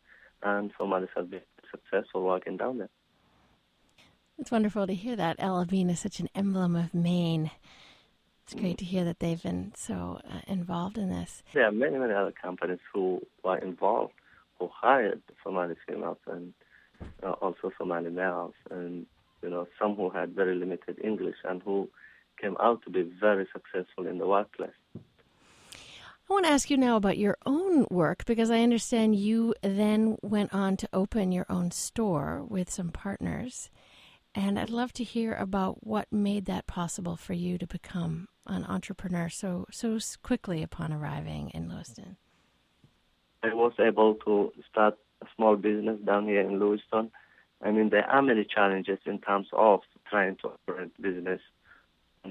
and 0.42 0.70
Somalis 0.76 1.08
have 1.16 1.30
been 1.30 1.40
successful 1.74 2.22
working 2.22 2.56
down 2.56 2.78
there. 2.78 2.90
It's 4.38 4.50
wonderful 4.50 4.86
to 4.86 4.94
hear 4.94 5.16
that. 5.16 5.38
LL 5.38 5.64
is 5.72 6.00
such 6.00 6.20
an 6.20 6.28
emblem 6.34 6.74
of 6.74 6.92
Maine. 6.92 7.50
It's 8.44 8.54
great 8.54 8.78
to 8.78 8.84
hear 8.84 9.04
that 9.04 9.20
they've 9.20 9.42
been 9.42 9.72
so 9.76 10.20
uh, 10.28 10.40
involved 10.46 10.98
in 10.98 11.08
this. 11.08 11.42
There 11.54 11.64
are 11.64 11.72
many, 11.72 11.96
many 11.96 12.12
other 12.12 12.32
companies 12.32 12.80
who 12.92 13.22
were 13.42 13.56
involved, 13.58 14.12
who 14.58 14.68
hired 14.72 15.22
Somali 15.42 15.76
females, 15.86 16.18
and 16.26 16.52
uh, 17.22 17.30
also 17.32 17.70
Somali 17.78 18.10
males, 18.10 18.54
and 18.70 19.06
you 19.42 19.50
know 19.50 19.66
some 19.80 19.94
who 19.94 20.10
had 20.10 20.34
very 20.34 20.54
limited 20.54 20.98
English 21.02 21.36
and 21.44 21.62
who 21.62 21.88
came 22.40 22.56
out 22.60 22.82
to 22.82 22.90
be 22.90 23.02
very 23.02 23.46
successful 23.52 24.06
in 24.06 24.18
the 24.18 24.26
workplace. 24.26 24.70
I 26.28 26.32
want 26.32 26.46
to 26.46 26.52
ask 26.52 26.70
you 26.70 26.78
now 26.78 26.96
about 26.96 27.18
your 27.18 27.36
own 27.44 27.86
work 27.90 28.24
because 28.24 28.50
I 28.50 28.60
understand 28.60 29.14
you 29.14 29.54
then 29.60 30.16
went 30.22 30.54
on 30.54 30.78
to 30.78 30.88
open 30.90 31.32
your 31.32 31.44
own 31.50 31.70
store 31.70 32.42
with 32.48 32.70
some 32.70 32.90
partners. 32.90 33.70
And 34.34 34.58
I'd 34.58 34.70
love 34.70 34.92
to 34.94 35.04
hear 35.04 35.34
about 35.34 35.86
what 35.86 36.10
made 36.10 36.46
that 36.46 36.66
possible 36.66 37.16
for 37.16 37.34
you 37.34 37.58
to 37.58 37.66
become 37.66 38.28
an 38.46 38.64
entrepreneur 38.64 39.28
so 39.28 39.66
so 39.70 39.98
quickly 40.22 40.62
upon 40.62 40.92
arriving 40.92 41.50
in 41.50 41.68
Lewiston. 41.68 42.16
I 43.42 43.52
was 43.52 43.72
able 43.78 44.14
to 44.26 44.52
start 44.70 44.96
a 45.22 45.26
small 45.36 45.56
business 45.56 45.98
down 46.04 46.26
here 46.26 46.40
in 46.40 46.58
Lewiston. 46.58 47.10
I 47.62 47.70
mean, 47.70 47.90
there 47.90 48.08
are 48.08 48.22
many 48.22 48.44
challenges 48.44 48.98
in 49.04 49.18
terms 49.20 49.48
of 49.52 49.80
trying 50.08 50.36
to 50.36 50.48
operate 50.48 51.00
business 51.00 51.40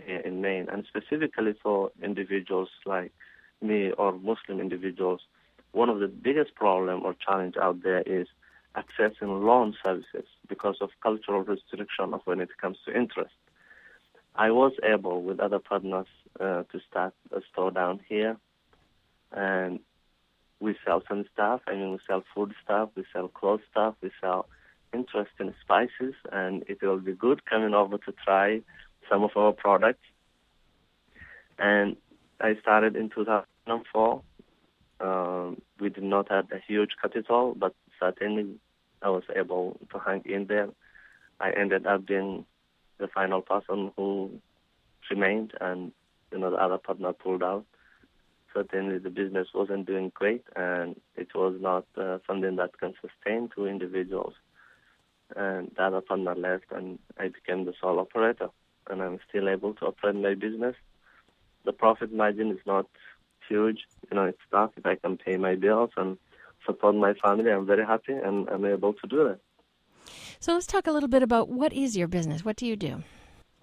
here 0.06 0.20
in 0.20 0.42
Maine, 0.42 0.68
and 0.72 0.84
specifically 0.88 1.54
for 1.62 1.92
individuals 2.02 2.70
like 2.86 3.12
me 3.64 3.92
or 3.92 4.14
Muslim 4.14 4.60
individuals. 4.60 5.22
One 5.72 5.90
of 5.90 6.00
the 6.00 6.08
biggest 6.08 6.56
problem 6.56 7.04
or 7.04 7.16
challenge 7.16 7.56
out 7.58 7.82
there 7.84 8.02
is 8.02 8.28
accessing 8.76 9.44
loan 9.44 9.76
services 9.84 10.26
because 10.48 10.78
of 10.82 10.90
cultural 11.02 11.42
restriction 11.42 12.14
of 12.14 12.22
when 12.26 12.40
it 12.40 12.50
comes 12.60 12.78
to 12.86 12.96
interest. 12.96 13.34
I 14.36 14.52
was 14.52 14.74
able, 14.84 15.22
with 15.22 15.40
other 15.40 15.60
partners, 15.60 16.08
uh, 16.40 16.64
to 16.72 16.80
start 16.90 17.14
a 17.32 17.42
store 17.52 17.72
down 17.72 18.00
here, 18.08 18.38
and 19.32 19.80
we 20.60 20.76
sell 20.86 21.04
some 21.08 21.26
stuff. 21.34 21.62
I 21.68 21.74
mean, 21.74 21.92
we 21.92 22.00
sell 22.08 22.24
food 22.34 22.54
stuff, 22.64 22.90
we 22.96 23.04
sell 23.14 23.28
clothes 23.28 23.62
stuff, 23.70 23.96
we 24.02 24.10
sell 24.20 24.48
interesting 24.92 25.54
spices, 25.62 26.16
and 26.32 26.64
it 26.68 26.82
will 26.82 27.00
be 27.00 27.14
good 27.14 27.46
coming 27.46 27.74
over 27.74 27.98
to 28.00 28.14
try 28.26 28.62
some 29.10 29.24
of 29.24 29.32
our 29.36 29.52
products. 29.52 30.06
And 31.60 31.96
I 32.40 32.56
started 32.60 32.96
in 32.96 33.10
2004. 33.66 34.22
Um, 35.00 35.62
we 35.80 35.90
did 35.90 36.04
not 36.04 36.30
have 36.32 36.46
a 36.52 36.60
huge 36.66 36.92
capital, 37.02 37.56
but 37.58 37.76
certainly 38.00 38.56
I 39.02 39.10
was 39.10 39.24
able 39.36 39.80
to 39.92 40.00
hang 40.00 40.24
in 40.26 40.48
there. 40.48 40.70
I 41.40 41.52
ended 41.52 41.86
up 41.86 42.06
being 42.06 42.46
the 43.00 43.08
final 43.08 43.42
person 43.42 43.92
who 43.98 44.32
remained, 45.10 45.54
and 45.60 45.92
you 46.32 46.40
know 46.40 46.52
the 46.52 46.58
other 46.58 46.78
partner 46.78 47.12
pulled 47.14 47.44
out. 47.44 47.66
Certainly, 48.54 49.00
the 49.00 49.10
business 49.10 49.48
wasn't 49.54 49.88
doing 49.88 50.12
great, 50.14 50.44
and 50.56 50.96
it 51.16 51.30
was 51.36 51.56
not 51.60 51.86
uh, 51.98 52.20
something 52.28 52.56
that 52.58 52.78
can 52.80 52.94
sustain 53.02 53.50
two 53.54 53.66
individuals. 53.66 54.34
And 55.36 55.72
the 55.76 55.84
other 55.84 56.02
partner 56.02 56.36
left, 56.36 56.66
and 56.72 57.00
I 57.20 57.30
became 57.30 57.66
the 57.66 57.74
sole 57.82 58.00
operator, 58.00 58.50
and 58.90 59.02
I'm 59.02 59.20
still 59.28 59.50
able 59.50 59.74
to 59.76 59.88
operate 59.88 60.16
my 60.16 60.36
business. 60.36 60.76
The 61.66 61.74
profit 61.74 62.14
margin 62.14 62.52
is 62.52 62.60
not 62.66 62.86
huge, 63.50 63.80
you 64.10 64.16
know, 64.16 64.26
it's 64.26 64.40
tough 64.52 64.72
if 64.78 64.86
I 64.86 64.96
can 64.96 65.18
pay 65.18 65.38
my 65.38 65.56
bills 65.56 65.92
and 65.98 66.18
support 66.66 66.96
my 66.96 67.14
family. 67.14 67.52
I'm 67.52 67.66
very 67.66 67.86
happy, 67.86 68.14
and 68.14 68.50
I'm 68.50 68.66
able 68.66 68.94
to 68.94 69.08
do 69.08 69.24
that. 69.30 69.40
So 70.40 70.54
let's 70.54 70.68
talk 70.68 70.88
a 70.88 70.92
little 70.92 71.10
bit 71.10 71.24
about 71.24 71.50
what 71.50 71.72
is 71.74 71.96
your 71.96 72.08
business. 72.08 72.44
What 72.44 72.58
do 72.58 72.66
you 72.66 72.76
do? 72.76 73.04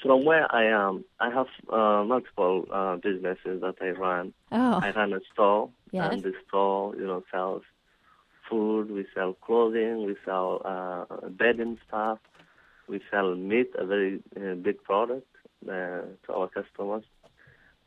From 0.02 0.24
where 0.24 0.52
I 0.54 0.64
am, 0.64 1.04
I 1.20 1.28
have 1.30 1.48
uh, 1.70 2.04
multiple 2.04 2.66
uh, 2.72 2.96
businesses 2.96 3.60
that 3.60 3.74
I 3.82 3.90
run. 3.90 4.32
Oh. 4.50 4.80
I 4.82 4.90
run 4.92 5.12
a 5.12 5.20
store, 5.32 5.68
yes. 5.92 6.10
and 6.10 6.22
the 6.22 6.32
store, 6.48 6.96
you 6.96 7.06
know, 7.06 7.22
sells 7.30 7.62
food. 8.48 8.90
We 8.90 9.06
sell 9.14 9.34
clothing. 9.34 10.06
We 10.06 10.16
sell 10.24 10.62
uh, 10.64 11.28
bedding 11.28 11.78
stuff. 11.86 12.18
We 12.88 13.00
sell 13.10 13.34
meat, 13.34 13.72
a 13.78 13.84
very 13.84 14.20
uh, 14.36 14.54
big 14.54 14.82
product 14.82 15.28
uh, 15.68 16.02
to 16.24 16.32
our 16.34 16.48
customers. 16.48 17.04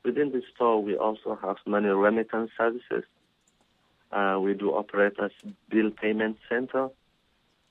Within 0.06 0.32
the 0.32 0.42
store, 0.54 0.84
we 0.84 0.98
also 0.98 1.38
have 1.42 1.58
money 1.66 1.88
remittance 1.88 2.52
services. 2.58 3.04
Uh, 4.12 4.38
we 4.42 4.54
do 4.54 4.72
operate 4.72 5.14
as 5.24 5.32
bill 5.70 5.90
payment 5.90 6.38
center, 6.50 6.90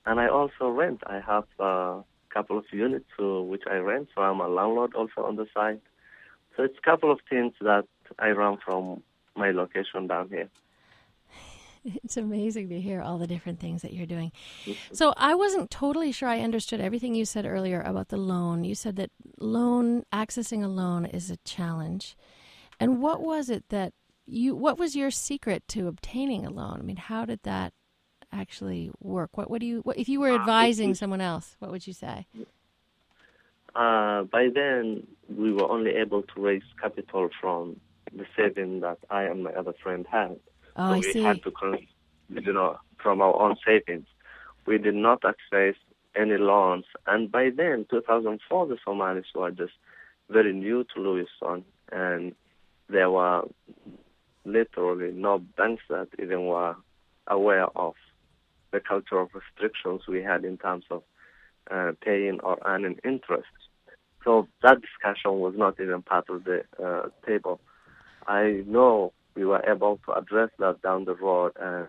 and 0.05 0.19
I 0.19 0.27
also 0.27 0.69
rent. 0.69 1.01
I 1.05 1.19
have 1.19 1.45
a 1.59 2.03
couple 2.29 2.57
of 2.57 2.65
units 2.71 3.05
uh, 3.19 3.41
which 3.41 3.63
I 3.69 3.75
rent, 3.75 4.09
so 4.13 4.21
I'm 4.21 4.39
a 4.39 4.47
landlord 4.47 4.93
also 4.95 5.23
on 5.23 5.35
the 5.35 5.47
side. 5.53 5.79
So 6.57 6.63
it's 6.63 6.77
a 6.77 6.81
couple 6.81 7.11
of 7.11 7.19
things 7.29 7.53
that 7.61 7.85
I 8.19 8.31
run 8.31 8.57
from 8.63 9.03
my 9.35 9.51
location 9.51 10.07
down 10.07 10.29
here. 10.29 10.49
It's 12.03 12.17
amazing 12.17 12.69
to 12.69 12.79
hear 12.79 13.01
all 13.01 13.17
the 13.17 13.27
different 13.27 13.59
things 13.59 13.81
that 13.81 13.93
you're 13.93 14.05
doing. 14.05 14.31
Mm-hmm. 14.65 14.93
So 14.93 15.13
I 15.17 15.35
wasn't 15.35 15.69
totally 15.69 16.11
sure 16.11 16.29
I 16.29 16.39
understood 16.39 16.79
everything 16.79 17.15
you 17.15 17.25
said 17.25 17.45
earlier 17.45 17.81
about 17.81 18.09
the 18.09 18.17
loan. 18.17 18.63
You 18.63 18.75
said 18.75 18.95
that 18.97 19.11
loan 19.39 20.03
accessing 20.13 20.63
a 20.63 20.67
loan 20.67 21.05
is 21.05 21.29
a 21.29 21.37
challenge. 21.37 22.15
And 22.79 23.01
what 23.01 23.21
was 23.21 23.49
it 23.49 23.69
that 23.69 23.93
you 24.25 24.55
what 24.55 24.77
was 24.77 24.95
your 24.95 25.11
secret 25.11 25.67
to 25.69 25.87
obtaining 25.87 26.45
a 26.45 26.49
loan? 26.49 26.77
I 26.79 26.83
mean, 26.83 26.95
how 26.97 27.25
did 27.25 27.43
that 27.43 27.73
actually 28.31 28.91
work? 28.99 29.37
What 29.37 29.49
what 29.49 29.59
do 29.59 29.67
you 29.67 29.81
what, 29.81 29.97
if 29.97 30.09
you 30.09 30.19
were 30.19 30.31
uh, 30.31 30.39
advising 30.39 30.89
mm-hmm. 30.89 30.95
someone 30.95 31.21
else, 31.21 31.55
what 31.59 31.71
would 31.71 31.85
you 31.85 31.93
say? 31.93 32.27
Uh, 33.75 34.23
by 34.23 34.49
then, 34.53 35.07
we 35.29 35.51
were 35.51 35.69
only 35.69 35.91
able 35.91 36.21
to 36.21 36.41
raise 36.41 36.63
capital 36.79 37.29
from 37.41 37.79
the 38.15 38.25
saving 38.37 38.81
that 38.81 38.99
I 39.09 39.23
and 39.23 39.43
my 39.43 39.51
other 39.51 39.73
friend 39.81 40.05
had. 40.09 40.39
Oh, 40.75 40.89
so 40.89 40.93
I 40.93 40.99
we 40.99 41.13
see. 41.13 41.23
had 41.23 41.43
to, 41.43 41.51
con- 41.51 41.87
you 42.29 42.53
know, 42.53 42.77
from 43.01 43.21
our 43.21 43.39
own 43.39 43.55
savings. 43.65 44.07
We 44.65 44.77
did 44.77 44.95
not 44.95 45.23
access 45.25 45.75
any 46.15 46.37
loans. 46.37 46.85
And 47.07 47.31
by 47.31 47.49
then, 47.55 47.85
2004, 47.89 48.67
the 48.67 48.77
Somalis 48.83 49.25
were 49.35 49.51
just 49.51 49.73
very 50.29 50.53
new 50.53 50.85
to 50.93 51.01
Lewiston, 51.01 51.65
and 51.91 52.33
there 52.89 53.09
were 53.09 53.43
literally 54.45 55.11
no 55.13 55.39
banks 55.57 55.83
that 55.89 56.07
even 56.21 56.45
were 56.45 56.75
aware 57.27 57.67
of 57.77 57.93
the 58.71 58.79
cultural 58.79 59.29
restrictions 59.33 60.01
we 60.07 60.21
had 60.21 60.43
in 60.43 60.57
terms 60.57 60.85
of 60.89 61.03
uh, 61.71 61.91
paying 62.03 62.39
or 62.41 62.57
earning 62.65 62.97
interest. 63.05 63.47
So 64.23 64.47
that 64.61 64.77
discussion 64.81 65.39
was 65.39 65.53
not 65.55 65.79
even 65.79 66.01
part 66.01 66.29
of 66.29 66.43
the 66.43 66.63
uh, 66.83 67.09
table. 67.25 67.59
I 68.27 68.63
know 68.65 69.13
we 69.35 69.45
were 69.45 69.63
able 69.67 69.99
to 70.05 70.13
address 70.13 70.49
that 70.59 70.81
down 70.81 71.05
the 71.05 71.15
road, 71.15 71.53
and 71.59 71.87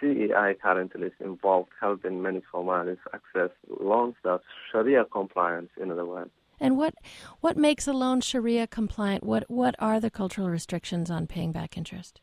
CEI 0.00 0.54
currently 0.62 1.08
is 1.08 1.12
involved 1.20 1.70
helping 1.80 2.22
many 2.22 2.42
Somalis 2.52 2.98
access 3.12 3.50
loans 3.80 4.14
that's 4.24 4.44
Sharia 4.70 5.04
compliant, 5.04 5.70
in 5.80 5.90
other 5.90 6.04
words. 6.04 6.30
And 6.60 6.76
what 6.76 6.94
what 7.40 7.56
makes 7.56 7.86
a 7.86 7.92
loan 7.92 8.20
Sharia 8.20 8.66
compliant? 8.66 9.24
What 9.24 9.44
what 9.48 9.74
are 9.78 10.00
the 10.00 10.10
cultural 10.10 10.48
restrictions 10.48 11.10
on 11.10 11.26
paying 11.26 11.52
back 11.52 11.76
interest? 11.76 12.20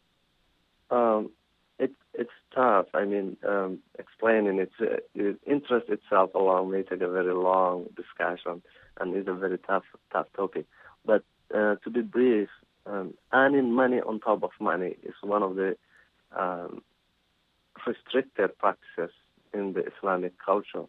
Um, 0.91 1.31
it, 1.79 1.91
it's 2.13 2.31
tough. 2.53 2.87
I 2.93 3.05
mean, 3.05 3.37
um, 3.47 3.79
explaining 3.97 4.59
it, 4.59 4.71
it, 5.13 5.39
interest 5.45 5.89
itself 5.89 6.33
alone 6.35 6.71
may 6.71 6.83
take 6.83 7.01
a 7.01 7.09
very 7.09 7.33
long 7.33 7.87
discussion 7.95 8.61
and 8.99 9.15
is 9.15 9.27
a 9.27 9.33
very 9.33 9.57
tough 9.57 9.83
tough 10.11 10.27
topic. 10.35 10.65
But 11.05 11.23
uh, 11.53 11.75
to 11.83 11.89
be 11.89 12.01
brief, 12.01 12.49
um, 12.85 13.13
earning 13.35 13.71
money 13.71 13.99
on 13.99 14.19
top 14.21 14.41
of 14.43 14.51
money 14.59 14.95
is 15.03 15.13
one 15.21 15.43
of 15.43 15.55
the 15.55 15.75
um, 16.35 16.81
restricted 17.85 18.57
practices 18.57 19.13
in 19.53 19.73
the 19.73 19.83
Islamic 19.91 20.33
culture. 20.43 20.85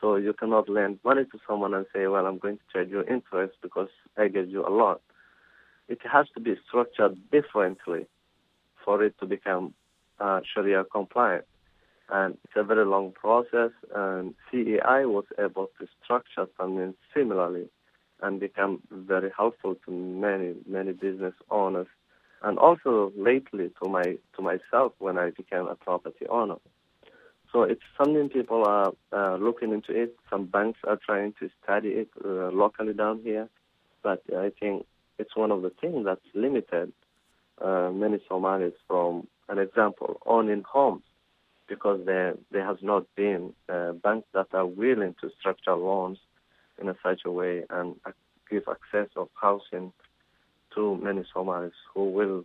So 0.00 0.16
you 0.16 0.34
cannot 0.34 0.68
lend 0.68 0.98
money 1.04 1.24
to 1.24 1.38
someone 1.48 1.72
and 1.74 1.86
say, 1.94 2.06
well, 2.06 2.26
I'm 2.26 2.38
going 2.38 2.58
to 2.58 2.62
charge 2.72 2.90
you 2.90 3.02
interest 3.02 3.54
because 3.62 3.88
I 4.18 4.28
gave 4.28 4.50
you 4.50 4.66
a 4.66 4.70
loan. 4.70 4.96
It 5.88 6.00
has 6.12 6.26
to 6.34 6.40
be 6.40 6.54
structured 6.68 7.16
differently 7.30 8.06
for 8.84 9.02
it 9.02 9.14
to 9.20 9.26
become 9.26 9.74
uh, 10.20 10.40
Sharia 10.52 10.84
compliant. 10.84 11.44
And 12.10 12.36
it's 12.44 12.54
a 12.56 12.64
very 12.64 12.84
long 12.84 13.12
process, 13.12 13.70
and 13.94 14.34
CEI 14.50 15.06
was 15.06 15.24
able 15.38 15.70
to 15.78 15.86
structure 16.02 16.46
something 16.58 16.94
similarly 17.14 17.68
and 18.22 18.40
become 18.40 18.80
very 18.90 19.30
helpful 19.36 19.74
to 19.84 19.90
many, 19.90 20.54
many 20.66 20.92
business 20.92 21.34
owners, 21.50 21.88
and 22.42 22.58
also 22.58 23.12
lately 23.16 23.70
to 23.82 23.88
my 23.88 24.02
to 24.36 24.42
myself 24.42 24.92
when 24.98 25.18
I 25.18 25.30
became 25.30 25.66
a 25.66 25.74
property 25.74 26.26
owner. 26.28 26.56
So 27.52 27.64
it's 27.64 27.82
something 27.98 28.30
people 28.30 28.64
are 28.64 28.92
uh, 29.12 29.36
looking 29.36 29.72
into 29.72 29.92
it. 29.92 30.16
Some 30.30 30.46
banks 30.46 30.78
are 30.86 30.98
trying 31.04 31.34
to 31.40 31.50
study 31.62 31.88
it 31.88 32.08
uh, 32.24 32.50
locally 32.50 32.94
down 32.94 33.20
here, 33.22 33.48
but 34.02 34.22
I 34.34 34.50
think 34.58 34.86
it's 35.18 35.36
one 35.36 35.50
of 35.50 35.62
the 35.62 35.70
things 35.80 36.06
that's 36.06 36.24
limited 36.34 36.92
uh, 37.60 37.90
many 37.92 38.18
Somalis 38.28 38.72
from 38.88 39.28
an 39.48 39.58
example 39.58 40.20
owning 40.24 40.62
homes 40.62 41.02
because 41.68 42.00
there 42.06 42.34
there 42.50 42.66
has 42.66 42.78
not 42.82 43.04
been 43.16 43.52
uh, 43.68 43.92
banks 43.92 44.28
that 44.32 44.48
are 44.52 44.66
willing 44.66 45.14
to 45.20 45.30
structure 45.38 45.74
loans 45.74 46.18
in 46.82 46.88
a 46.88 46.96
such 47.02 47.20
a 47.24 47.30
way 47.30 47.64
and 47.70 47.94
give 48.50 48.64
access 48.68 49.08
of 49.16 49.28
housing 49.40 49.92
to 50.74 50.96
many 50.96 51.24
Somalis 51.32 51.72
who 51.94 52.10
will 52.10 52.44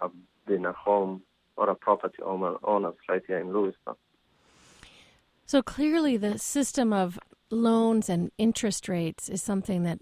have 0.00 0.12
been 0.46 0.66
a 0.66 0.72
home 0.72 1.22
or 1.56 1.70
a 1.70 1.74
property 1.74 2.22
owner 2.22 2.56
owners 2.62 2.94
right 3.08 3.22
here 3.26 3.38
in 3.38 3.52
Lewiston. 3.52 3.94
So 5.46 5.62
clearly, 5.62 6.16
the 6.16 6.38
system 6.38 6.92
of 6.92 7.18
loans 7.50 8.08
and 8.08 8.30
interest 8.36 8.88
rates 8.88 9.28
is 9.28 9.42
something 9.42 9.84
that 9.84 9.98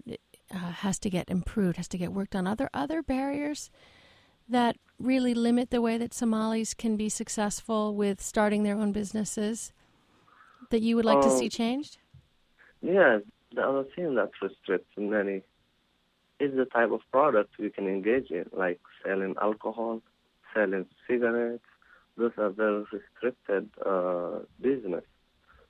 uh, 0.51 0.57
has 0.57 0.99
to 0.99 1.09
get 1.09 1.29
improved, 1.29 1.77
has 1.77 1.87
to 1.89 1.97
get 1.97 2.11
worked 2.11 2.35
on. 2.35 2.47
Are 2.47 2.55
there 2.55 2.69
other 2.73 3.01
barriers 3.01 3.69
that 4.49 4.75
really 4.99 5.33
limit 5.33 5.69
the 5.69 5.81
way 5.81 5.97
that 5.97 6.13
Somalis 6.13 6.73
can 6.73 6.97
be 6.97 7.09
successful 7.09 7.95
with 7.95 8.21
starting 8.21 8.63
their 8.63 8.75
own 8.75 8.91
businesses 8.91 9.71
that 10.71 10.81
you 10.81 10.95
would 10.95 11.05
like 11.05 11.21
to 11.21 11.29
see 11.29 11.49
changed? 11.49 11.97
Yeah, 12.81 13.19
the 13.55 13.61
other 13.61 13.85
thing 13.95 14.15
that 14.15 14.31
restricts 14.41 14.91
many 14.97 15.41
is 16.39 16.55
the 16.55 16.65
type 16.65 16.91
of 16.91 17.01
product 17.11 17.57
we 17.57 17.69
can 17.69 17.87
engage 17.87 18.29
in, 18.29 18.45
like 18.51 18.79
selling 19.03 19.35
alcohol, 19.41 20.01
selling 20.53 20.85
cigarettes. 21.07 21.63
Those 22.17 22.31
are 22.37 22.49
very 22.49 22.85
restricted 22.91 23.69
uh, 23.85 24.39
business. 24.61 25.03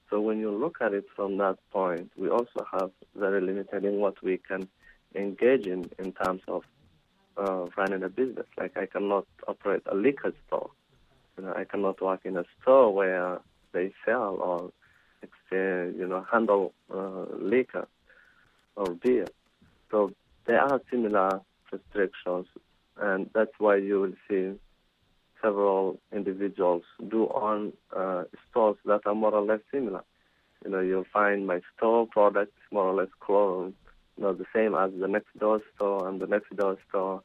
So 0.10 0.22
when 0.22 0.40
you 0.40 0.52
look 0.52 0.78
at 0.82 0.94
it 0.94 1.06
from 1.16 1.38
that 1.38 1.58
point, 1.72 2.12
we 2.16 2.30
also 2.30 2.66
have 2.72 2.92
very 3.16 3.42
limited 3.42 3.86
in 3.86 3.96
what 3.96 4.22
we 4.24 4.38
can 4.38 4.68
engage 5.16 5.66
in 5.66 5.90
in 5.98 6.12
terms 6.12 6.42
of 6.48 6.64
uh, 7.38 7.66
running 7.78 8.04
a 8.04 8.10
business. 8.10 8.46
Like 8.58 8.78
I 8.78 8.86
cannot 8.86 9.26
operate 9.48 9.84
a 9.88 9.96
liquor 9.96 10.34
store. 10.48 10.70
You 11.38 11.46
know, 11.46 11.54
I 11.56 11.66
cannot 11.66 12.02
work 12.02 12.22
in 12.24 12.38
a 12.38 12.46
store 12.62 12.94
where 12.94 13.40
they 13.72 13.94
sell 14.06 14.36
or 14.36 14.72
you 15.56 16.08
know, 16.08 16.26
handle 16.32 16.74
uh, 16.94 17.26
liquor 17.38 17.88
or 18.76 18.86
beer. 18.96 19.28
So 19.92 20.12
there 20.46 20.62
are 20.62 20.82
similar 20.92 21.42
restrictions, 21.72 22.48
and 22.98 23.30
that's 23.34 23.54
why 23.58 23.78
you 23.78 24.02
will 24.02 24.14
see 24.30 24.60
several 25.42 26.00
individuals 26.12 26.84
do 27.10 27.30
own 27.34 27.74
uh, 27.96 28.24
stores 28.50 28.78
that 28.86 29.02
are 29.06 29.16
more 29.16 29.34
or 29.34 29.46
less 29.46 29.60
similar. 29.72 30.04
You 30.64 30.72
know, 30.72 30.80
you'll 30.80 31.06
find 31.14 31.46
my 31.46 31.62
store 31.78 32.08
products 32.08 32.58
more 32.72 32.86
or 32.86 32.96
less 32.96 33.10
clone, 33.20 33.74
you 34.18 34.24
know, 34.24 34.34
the 34.34 34.46
same 34.56 34.74
as 34.74 34.92
the 35.00 35.08
next 35.08 35.38
door 35.38 35.62
store 35.76 36.08
and 36.08 36.20
the 36.20 36.28
next 36.28 36.56
door 36.56 36.78
store, 36.90 37.22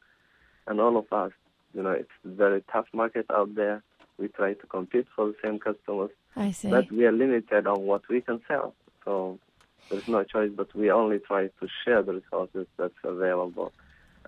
and 0.67 0.79
all 0.79 0.97
of 0.97 1.11
us. 1.11 1.31
You 1.73 1.83
know, 1.83 1.91
it's 1.91 2.09
a 2.25 2.29
very 2.29 2.63
tough 2.71 2.87
market 2.93 3.25
out 3.31 3.55
there. 3.55 3.81
We 4.21 4.27
try 4.27 4.53
to 4.53 4.67
compete 4.67 5.07
for 5.15 5.25
the 5.25 5.35
same 5.43 5.57
customers, 5.57 6.11
I 6.35 6.51
see. 6.51 6.69
but 6.69 6.91
we 6.91 7.05
are 7.05 7.11
limited 7.11 7.65
on 7.65 7.81
what 7.81 8.07
we 8.07 8.21
can 8.21 8.39
sell. 8.47 8.75
So 9.03 9.39
there's 9.89 10.07
no 10.07 10.23
choice, 10.23 10.51
but 10.55 10.73
we 10.75 10.91
only 10.91 11.17
try 11.17 11.47
to 11.47 11.67
share 11.83 12.03
the 12.03 12.13
resources 12.13 12.67
that's 12.77 12.93
available 13.03 13.73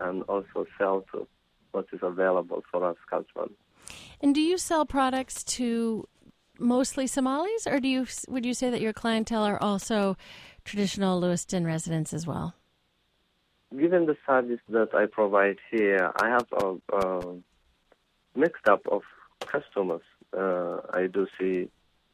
and 0.02 0.24
also 0.24 0.66
sell 0.80 1.06
to 1.12 1.28
what 1.74 1.86
is 1.94 2.00
available 2.02 2.64
for 2.72 2.84
us 2.84 2.98
culturally. 3.08 3.56
And 4.20 4.34
do 4.34 4.42
you 4.42 4.58
sell 4.58 4.84
products 4.84 5.44
to 5.58 6.08
mostly 6.58 7.06
Somalis, 7.06 7.68
or 7.68 7.80
do 7.80 7.88
you 7.88 8.08
would 8.28 8.46
you 8.46 8.56
say 8.56 8.72
that 8.72 8.82
your 8.82 8.94
clientele 8.94 9.44
are 9.44 9.62
also 9.62 10.18
traditional 10.66 11.20
Lewiston 11.20 11.66
residents 11.66 12.14
as 12.14 12.26
well? 12.26 12.56
Given 13.78 14.06
the 14.06 14.18
service 14.26 14.62
that 14.70 14.94
I 14.94 15.06
provide 15.06 15.58
here, 15.72 16.12
I 16.20 16.30
have 16.30 16.48
a, 16.52 16.96
a 16.96 17.36
mixed 18.36 18.68
up 18.68 18.82
of 18.92 19.02
customers. 19.46 20.02
Uh, 20.36 20.78
I 20.92 21.08
do 21.08 21.28
see 21.40 21.70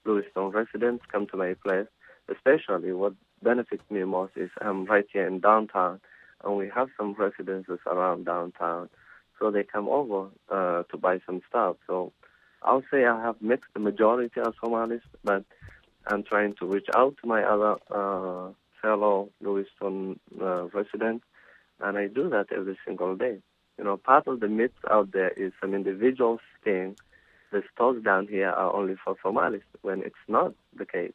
Lewiston 0.05 0.49
residents 0.51 1.05
come 1.11 1.27
to 1.27 1.37
my 1.37 1.53
place, 1.53 1.87
especially 2.29 2.91
what 2.93 3.13
benefits 3.41 3.83
me 3.89 4.03
most 4.03 4.33
is 4.35 4.49
I'm 4.61 4.85
right 4.85 5.05
here 5.11 5.27
in 5.27 5.39
downtown, 5.39 6.01
and 6.43 6.57
we 6.57 6.69
have 6.73 6.89
some 6.97 7.13
residences 7.13 7.79
around 7.85 8.25
downtown, 8.25 8.89
so 9.37 9.51
they 9.51 9.63
come 9.63 9.87
over 9.87 10.29
uh, 10.49 10.83
to 10.83 10.97
buy 10.97 11.19
some 11.25 11.41
stuff. 11.47 11.77
So 11.87 12.11
I'll 12.63 12.83
say 12.91 13.05
I 13.05 13.21
have 13.21 13.41
mixed 13.41 13.73
the 13.73 13.79
majority 13.79 14.41
of 14.41 14.53
Somalis, 14.61 15.03
but 15.23 15.43
I'm 16.07 16.23
trying 16.23 16.55
to 16.55 16.65
reach 16.65 16.87
out 16.95 17.15
to 17.21 17.27
my 17.27 17.43
other 17.43 17.75
uh, 17.89 18.51
fellow 18.81 19.29
Lewiston 19.41 20.19
uh, 20.41 20.67
residents, 20.67 21.25
and 21.79 21.97
I 21.97 22.07
do 22.07 22.29
that 22.29 22.47
every 22.51 22.77
single 22.85 23.15
day. 23.15 23.39
You 23.77 23.85
know, 23.85 23.95
part 23.95 24.27
of 24.27 24.41
the 24.41 24.49
myth 24.49 24.71
out 24.89 25.11
there 25.11 25.29
is 25.29 25.53
some 25.61 25.73
individuals 25.73 26.41
think 26.63 26.97
the 27.51 27.63
stores 27.73 28.03
down 28.03 28.27
here 28.27 28.49
are 28.49 28.73
only 28.73 28.95
for 29.03 29.15
Somalis, 29.23 29.63
when 29.81 30.01
it's 30.03 30.15
not 30.27 30.53
the 30.75 30.85
case. 30.85 31.13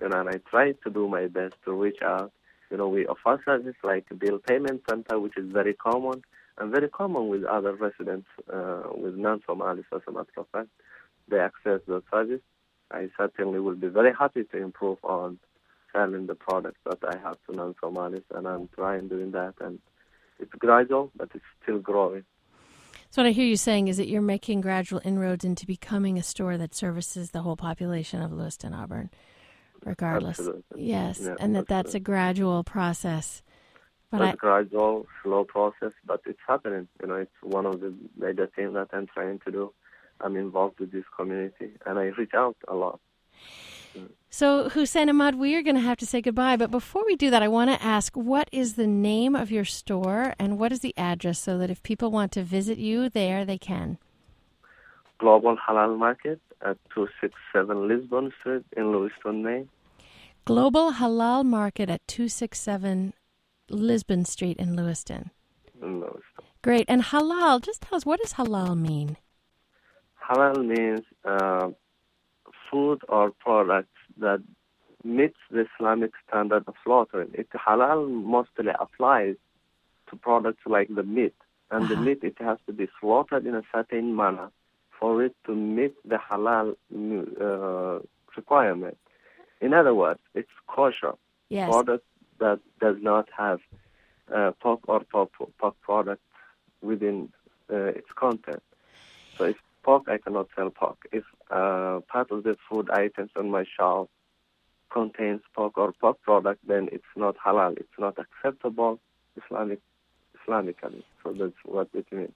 You 0.00 0.08
know, 0.08 0.20
and 0.20 0.28
I 0.28 0.38
try 0.50 0.72
to 0.72 0.90
do 0.90 1.08
my 1.08 1.26
best 1.26 1.54
to 1.64 1.72
reach 1.72 2.02
out. 2.02 2.32
You 2.70 2.76
know, 2.76 2.88
we 2.88 3.06
offer 3.06 3.40
services 3.44 3.74
like 3.82 4.06
bill 4.18 4.38
payment 4.38 4.82
center, 4.88 5.18
which 5.18 5.36
is 5.36 5.50
very 5.52 5.74
common 5.74 6.22
and 6.58 6.70
very 6.70 6.88
common 6.88 7.28
with 7.28 7.44
other 7.44 7.74
residents, 7.74 8.28
uh, 8.52 8.82
with 8.94 9.16
non-Somalis, 9.16 9.86
as 9.94 10.02
a 10.06 10.12
matter 10.12 10.28
of 10.36 10.46
fact. 10.52 10.68
They 11.28 11.38
access 11.38 11.80
the 11.86 12.02
service. 12.12 12.42
I 12.90 13.08
certainly 13.16 13.60
will 13.60 13.76
be 13.76 13.88
very 13.88 14.12
happy 14.12 14.44
to 14.44 14.56
improve 14.56 14.98
on 15.02 15.38
selling 15.92 16.26
the 16.26 16.34
products 16.34 16.80
that 16.84 16.98
I 17.06 17.16
have 17.18 17.36
to 17.48 17.56
non-Somalis, 17.56 18.24
and 18.34 18.46
I'm 18.46 18.68
trying 18.74 19.08
doing 19.08 19.32
that. 19.32 19.54
And 19.60 19.78
it's 20.38 20.52
gradual, 20.52 21.10
but 21.16 21.30
it's 21.34 21.44
still 21.62 21.78
growing. 21.78 22.24
So 23.10 23.22
what 23.22 23.28
I 23.28 23.32
hear 23.32 23.44
you 23.44 23.56
saying 23.56 23.88
is 23.88 23.96
that 23.96 24.06
you're 24.06 24.22
making 24.22 24.60
gradual 24.60 25.00
inroads 25.04 25.44
into 25.44 25.66
becoming 25.66 26.16
a 26.16 26.22
store 26.22 26.56
that 26.56 26.76
services 26.76 27.32
the 27.32 27.42
whole 27.42 27.56
population 27.56 28.22
of 28.22 28.32
Lewiston 28.32 28.72
Auburn, 28.72 29.10
regardless. 29.84 30.38
Absolutely. 30.38 30.62
Yes, 30.84 31.20
Yeah, 31.20 31.34
and 31.40 31.56
that 31.56 31.66
that's 31.66 31.94
a 31.94 32.00
gradual 32.00 32.62
process. 32.62 33.42
But 34.12 34.22
It's 34.22 34.32
I, 34.34 34.36
gradual, 34.36 35.06
slow 35.24 35.42
process, 35.44 35.90
but 36.04 36.20
it's 36.24 36.38
happening. 36.46 36.86
You 37.02 37.08
know, 37.08 37.14
it's 37.16 37.32
one 37.42 37.66
of 37.66 37.80
the 37.80 37.92
major 38.16 38.48
things 38.54 38.74
that 38.74 38.88
I'm 38.92 39.08
trying 39.08 39.40
to 39.44 39.50
do. 39.50 39.72
I'm 40.20 40.36
involved 40.36 40.78
with 40.78 40.92
this 40.92 41.04
community, 41.16 41.72
and 41.84 41.98
I 41.98 42.04
reach 42.16 42.34
out 42.34 42.56
a 42.68 42.74
lot. 42.74 43.00
So 44.32 44.68
Hussein 44.68 45.08
Ahmed, 45.10 45.34
we 45.34 45.56
are 45.56 45.62
going 45.62 45.74
to 45.74 45.82
have 45.82 45.98
to 45.98 46.06
say 46.06 46.20
goodbye. 46.20 46.56
But 46.56 46.70
before 46.70 47.04
we 47.04 47.16
do 47.16 47.30
that, 47.30 47.42
I 47.42 47.48
want 47.48 47.70
to 47.70 47.82
ask, 47.84 48.16
what 48.16 48.48
is 48.52 48.74
the 48.74 48.86
name 48.86 49.34
of 49.34 49.50
your 49.50 49.64
store 49.64 50.34
and 50.38 50.56
what 50.56 50.70
is 50.70 50.80
the 50.80 50.94
address, 50.96 51.40
so 51.40 51.58
that 51.58 51.68
if 51.68 51.82
people 51.82 52.12
want 52.12 52.30
to 52.32 52.44
visit 52.44 52.78
you 52.78 53.08
there, 53.08 53.44
they 53.44 53.58
can. 53.58 53.98
Global 55.18 55.56
Halal 55.56 55.98
Market 55.98 56.40
at 56.62 56.78
267 56.94 57.88
Lisbon 57.88 58.32
Street 58.38 58.64
in 58.76 58.92
Lewiston, 58.92 59.42
Maine. 59.42 59.68
Global 60.44 60.92
Halal 60.92 61.44
Market 61.44 61.90
at 61.90 62.06
267 62.06 63.12
Lisbon 63.68 64.24
Street 64.24 64.56
in 64.58 64.76
Lewiston. 64.76 65.30
In 65.82 66.00
Lewiston. 66.00 66.44
Great. 66.62 66.84
And 66.88 67.02
halal, 67.02 67.60
just 67.60 67.82
tell 67.82 67.96
us, 67.96 68.06
what 68.06 68.20
does 68.20 68.34
halal 68.34 68.78
mean? 68.78 69.16
Halal 70.28 70.64
means 70.64 71.00
uh, 71.24 71.70
food 72.70 73.00
or 73.08 73.32
products 73.38 73.98
that 74.18 74.42
meets 75.04 75.38
the 75.50 75.66
Islamic 75.76 76.12
standard 76.28 76.64
of 76.68 76.74
slaughtering. 76.84 77.30
It 77.34 77.48
halal 77.50 78.08
mostly 78.08 78.72
applies 78.78 79.36
to 80.10 80.16
products 80.16 80.62
like 80.66 80.88
the 80.94 81.02
meat, 81.02 81.34
and 81.70 81.88
the 81.88 81.96
Uh-huh. 81.96 82.04
meat 82.04 82.20
it 82.22 82.36
has 82.40 82.58
to 82.66 82.72
be 82.72 82.88
slaughtered 83.00 83.46
in 83.46 83.54
a 83.54 83.62
certain 83.72 84.14
manner 84.16 84.50
for 84.98 85.22
it 85.24 85.34
to 85.46 85.54
meet 85.54 85.94
the 86.04 86.18
halal 86.30 86.76
uh, 87.40 88.00
requirement. 88.36 88.98
In 89.60 89.72
other 89.74 89.94
words, 89.94 90.20
it's 90.34 90.50
kosher 90.68 91.14
Yes. 91.48 91.70
product 91.70 92.04
that 92.38 92.60
does 92.80 92.96
not 93.00 93.28
have 93.36 93.60
uh, 94.34 94.52
pork 94.60 94.80
or 94.88 95.00
pork, 95.12 95.30
pork 95.58 95.74
product 95.82 96.22
within 96.82 97.28
uh, 97.72 97.86
its 97.98 98.08
content. 98.16 98.62
So 99.36 99.44
if 99.44 99.56
pork, 99.82 100.04
I 100.08 100.18
cannot 100.18 100.48
sell 100.56 100.70
pork. 100.70 100.98
If 101.12 101.24
uh, 101.50 102.00
part 102.08 102.30
of 102.30 102.44
the 102.44 102.56
food 102.68 102.90
items 102.90 103.30
on 103.36 103.50
my 103.50 103.64
shelf 103.76 104.08
contains 104.92 105.40
pork 105.54 105.78
or 105.78 105.92
pork 106.00 106.20
product, 106.22 106.60
then 106.66 106.88
it's 106.92 107.04
not 107.16 107.36
halal. 107.44 107.78
It's 107.78 107.98
not 107.98 108.16
acceptable 108.18 109.00
Islamic 109.44 109.80
Islamically. 110.36 111.02
So 111.22 111.32
that's 111.32 111.52
what 111.64 111.88
it 111.94 112.06
means. 112.12 112.32